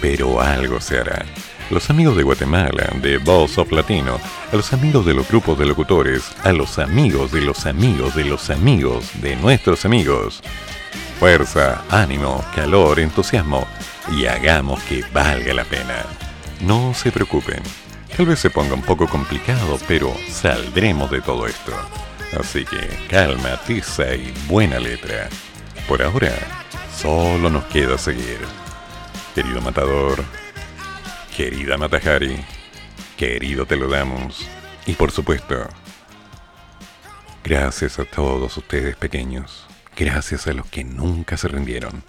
[0.00, 1.24] pero algo se hará.
[1.70, 4.18] Los amigos de Guatemala, de Voz of Latino,
[4.52, 8.24] a los amigos de los grupos de locutores, a los amigos de los amigos de
[8.24, 10.42] los amigos de nuestros amigos,
[11.20, 13.68] fuerza, ánimo, calor, entusiasmo
[14.10, 16.04] y hagamos que valga la pena.
[16.66, 17.62] No se preocupen,
[18.16, 21.72] tal vez se ponga un poco complicado, pero saldremos de todo esto.
[22.38, 25.28] Así que calma, tiza y buena letra.
[25.86, 26.32] Por ahora,
[26.96, 28.38] solo nos queda seguir.
[29.34, 30.24] Querido matador,
[31.36, 32.36] querida Matajari,
[33.16, 34.48] querido te lo damos.
[34.86, 35.68] Y por supuesto,
[37.42, 39.66] gracias a todos ustedes pequeños
[39.96, 42.02] gracias a los que nunca se rindieron.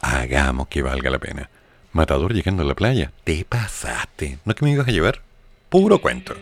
[0.00, 1.50] Hagamos que valga la pena.
[1.92, 4.38] Matador llegando a la playa, te pasaste.
[4.44, 5.22] ¿No que me ibas a llevar?
[5.68, 6.34] Puro cuento.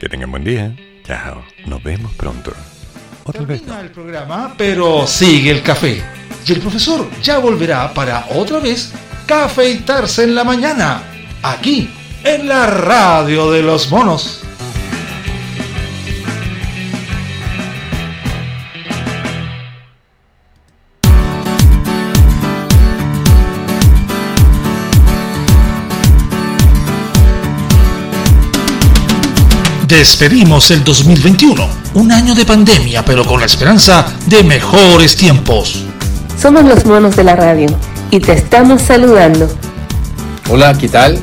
[0.00, 0.74] Que tengan buen día.
[1.04, 1.44] Chao.
[1.66, 2.52] Nos vemos pronto.
[3.24, 3.62] Otra vez.
[3.80, 6.02] el programa, pero sigue el café.
[6.46, 8.92] Y el profesor ya volverá para otra vez
[9.26, 11.02] cafeitarse en la mañana.
[11.42, 11.90] Aquí,
[12.22, 14.42] en la radio de los monos.
[29.88, 35.84] Despedimos el 2021, un año de pandemia, pero con la esperanza de mejores tiempos.
[36.40, 37.66] Somos los monos de la radio
[38.10, 39.46] y te estamos saludando.
[40.48, 41.18] Hola, ¿qué tal?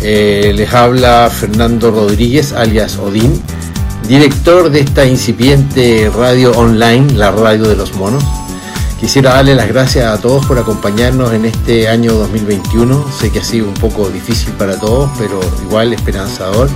[0.00, 3.42] Eh, les habla Fernando Rodríguez, alias Odín,
[4.06, 8.22] director de esta incipiente radio online, la radio de los monos.
[9.04, 13.04] Quisiera darle las gracias a todos por acompañarnos en este año 2021.
[13.12, 16.70] Sé que ha sido un poco difícil para todos, pero igual esperanzador.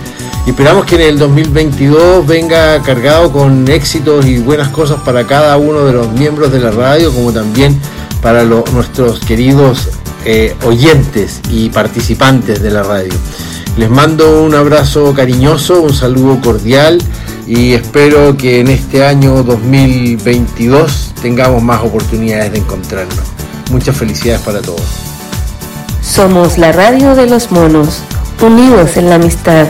[0.46, 5.56] Y esperamos que en el 2022 venga cargado con éxitos y buenas cosas para cada
[5.56, 7.80] uno de los miembros de la radio, como también
[8.20, 9.88] para nuestros queridos
[10.26, 13.14] eh, oyentes y participantes de la radio.
[13.78, 16.98] Les mando un abrazo cariñoso, un saludo cordial
[17.46, 23.20] y espero que en este año 2022 tengamos más oportunidades de encontrarnos.
[23.70, 24.82] Muchas felicidades para todos.
[26.02, 28.00] Somos la radio de los monos,
[28.42, 29.68] unidos en la amistad.